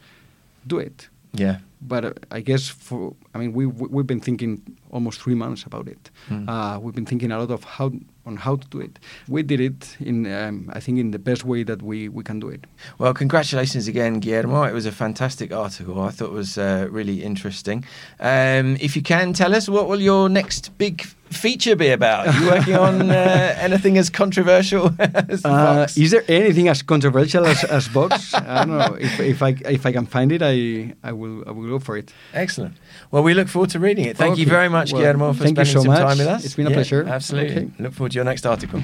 do 0.68 0.80
it. 0.80 1.10
Yeah. 1.34 1.60
But 1.82 2.06
uh, 2.06 2.14
I 2.32 2.42
guess 2.42 2.68
for 2.70 3.14
I 3.34 3.38
mean 3.40 3.54
we 3.54 3.66
we- 3.66 3.88
we've 3.90 4.08
been 4.08 4.22
thinking 4.22 4.62
almost 4.92 5.22
three 5.22 5.36
months 5.36 5.64
about 5.66 5.88
it. 5.88 6.10
Mm. 6.30 6.48
Uh, 6.48 6.80
we've 6.80 6.96
been 6.96 7.06
thinking 7.06 7.32
a 7.32 7.38
lot 7.40 7.52
of 7.52 7.64
how 7.64 7.92
on 8.26 8.38
how 8.38 8.56
to 8.56 8.68
do 8.70 8.80
it. 8.82 8.98
We 9.28 9.44
did 9.44 9.60
it 9.60 9.98
in 10.00 10.26
um, 10.26 10.70
I 10.74 10.80
think 10.80 10.98
in 11.00 11.12
the 11.12 11.20
best 11.20 11.44
way 11.46 11.64
that 11.64 11.82
we, 11.82 12.10
we 12.10 12.24
can 12.24 12.40
do 12.40 12.50
it. 12.50 12.66
Well, 12.98 13.14
congratulations 13.14 13.88
again, 13.88 14.20
Guillermo. 14.20 14.64
It 14.64 14.74
was 14.74 14.86
a 14.88 14.92
fantastic 14.92 15.52
article. 15.54 16.02
I 16.02 16.10
thought 16.12 16.30
it 16.30 16.32
was 16.34 16.58
uh, 16.58 16.88
really 16.90 17.22
interesting. 17.24 17.84
Um, 18.20 18.78
if 18.80 18.96
you 18.96 19.04
can 19.04 19.34
tell 19.34 19.54
us, 19.56 19.70
what 19.70 19.88
will 19.88 20.02
your 20.02 20.28
next 20.30 20.76
big 20.78 21.04
feature 21.30 21.76
be 21.76 21.90
about? 21.90 22.28
Are 22.28 22.40
you 22.40 22.50
working 22.50 22.76
on 22.76 23.12
uh, 23.12 23.56
anything 23.60 23.98
as 24.00 24.10
controversial 24.10 24.90
as 25.00 25.46
Uh, 25.46 25.88
is 25.96 26.10
there 26.12 26.24
anything 26.28 26.68
as 26.70 26.82
controversial 26.82 27.46
as, 27.46 27.64
as 27.66 27.88
Vox? 27.88 28.34
I 28.34 28.66
don't 28.66 28.78
know. 28.78 28.96
If, 29.00 29.20
if 29.20 29.42
I 29.44 29.50
if 29.70 29.86
I 29.86 29.92
can 29.92 30.06
find 30.08 30.32
it, 30.32 30.42
I 30.42 30.94
I 31.04 31.12
will 31.12 31.44
I 31.48 31.52
will 31.52 31.65
go 31.70 31.80
for 31.80 31.98
it. 31.98 32.12
Excellent. 32.34 32.76
Well, 33.12 33.24
we 33.24 33.34
look 33.34 33.48
forward 33.48 33.70
to 33.72 33.80
reading 33.80 34.06
it. 34.06 34.18
Thank 34.18 34.38
you 34.38 34.46
very 34.46 34.70
much, 34.70 34.92
Well, 34.94 35.02
Guillermo, 35.02 35.34
for 35.34 35.44
thank 35.44 35.58
you 35.58 35.66
spending 35.66 35.74
so 35.74 35.82
some 35.84 35.88
much. 35.94 36.00
time 36.02 36.18
with 36.18 36.28
us. 36.28 36.46
It's 36.46 36.56
been 36.56 36.68
a 36.68 36.70
Yeah, 36.70 36.76
pleasure. 36.76 37.04
Absolutely. 37.08 37.56
Okay. 37.56 37.70
Look 37.80 37.94
forward 37.94 38.12
to 38.12 38.16
your 38.16 38.26
next 38.26 38.46
article. 38.46 38.82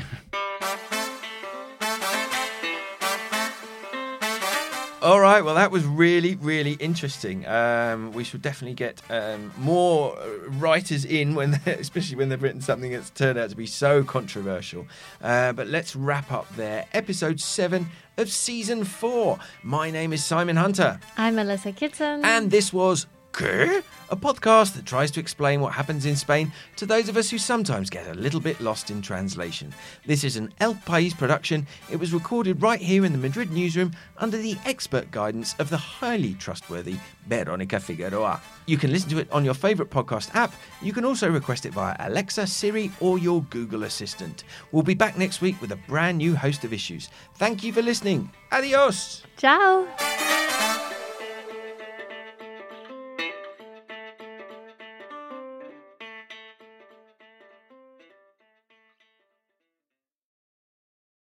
All 5.02 5.20
right, 5.20 5.44
well, 5.44 5.56
that 5.56 5.72
was 5.72 5.84
really, 5.84 6.36
really 6.36 6.74
interesting. 6.74 7.48
Um, 7.48 8.12
we 8.12 8.24
should 8.24 8.44
definitely 8.44 8.76
get 8.76 9.02
um, 9.10 9.52
more 9.58 10.16
uh, 10.16 10.28
writers 10.60 11.06
in, 11.06 11.34
when, 11.34 11.56
especially 11.66 12.18
when 12.18 12.30
they've 12.30 12.42
written 12.42 12.62
something 12.62 12.92
that's 12.92 13.10
turned 13.10 13.40
out 13.40 13.50
to 13.50 13.56
be 13.56 13.66
so 13.66 14.04
controversial. 14.04 14.86
Uh, 15.20 15.54
but 15.54 15.66
let's 15.66 15.96
wrap 15.96 16.32
up 16.32 16.48
there. 16.56 16.86
Episode 16.94 17.40
seven 17.40 17.90
of 18.18 18.30
season 18.30 18.84
four. 18.84 19.40
My 19.64 19.90
name 19.90 20.14
is 20.14 20.24
Simon 20.24 20.56
Hunter. 20.56 21.00
I'm 21.18 21.34
Melissa 21.34 21.72
Kitson. 21.72 22.24
And 22.24 22.52
this 22.52 22.72
was 22.72 23.08
¿Qué? 23.34 23.84
A 24.10 24.15
podcast 24.15 24.76
that 24.76 24.86
tries 24.86 25.10
to 25.12 25.22
explain 25.22 25.62
what 25.62 25.72
happens 25.72 26.06
in 26.06 26.17
Spain 26.17 26.52
to 26.76 26.86
those 26.86 27.08
of 27.08 27.15
us 27.15 27.30
who 27.30 27.38
sometimes 27.38 27.89
get 27.89 28.08
a 28.08 28.13
little 28.13 28.41
bit 28.41 28.60
lost 28.60 28.91
in 28.91 29.02
translation. 29.02 29.74
This 30.06 30.26
is 30.26 30.36
an 30.36 30.54
El 30.60 30.76
País 30.76 31.17
production. 31.17 31.65
It 31.89 31.96
was 31.96 32.13
recorded 32.13 32.62
right 32.62 32.82
here 32.82 33.06
in 33.06 33.13
the 33.13 33.17
Madrid 33.17 33.52
newsroom 33.52 33.94
under 34.17 34.38
the 34.38 34.58
expert 34.65 35.10
guidance 35.12 35.56
of 35.60 35.70
the 35.70 35.78
highly 35.78 36.34
trustworthy 36.34 36.98
Veronica 37.28 37.80
Figueroa. 37.80 38.41
You 38.65 38.78
can 38.78 38.91
listen 38.91 39.10
to 39.12 39.20
it 39.20 39.32
on 39.32 39.46
your 39.46 39.54
favourite 39.54 39.91
podcast 39.91 40.36
app. 40.36 40.54
You 40.82 40.91
can 40.91 41.06
also 41.06 41.30
request 41.30 41.65
it 41.65 41.74
via 41.74 41.96
Alexa, 42.00 42.48
Siri, 42.48 42.91
or 43.00 43.17
your 43.17 43.44
Google 43.44 43.84
Assistant. 43.84 44.44
We'll 44.74 44.84
be 44.84 44.94
back 44.94 45.17
next 45.17 45.39
week 45.39 45.62
with 45.62 45.72
a 45.72 45.80
brand 45.88 46.17
new 46.17 46.36
host 46.36 46.65
of 46.65 46.74
issues. 46.74 47.08
Thank 47.36 47.63
you 47.63 47.72
for 47.72 47.82
listening. 47.82 48.30
Adios! 48.52 49.24
Ciao. 49.38 49.88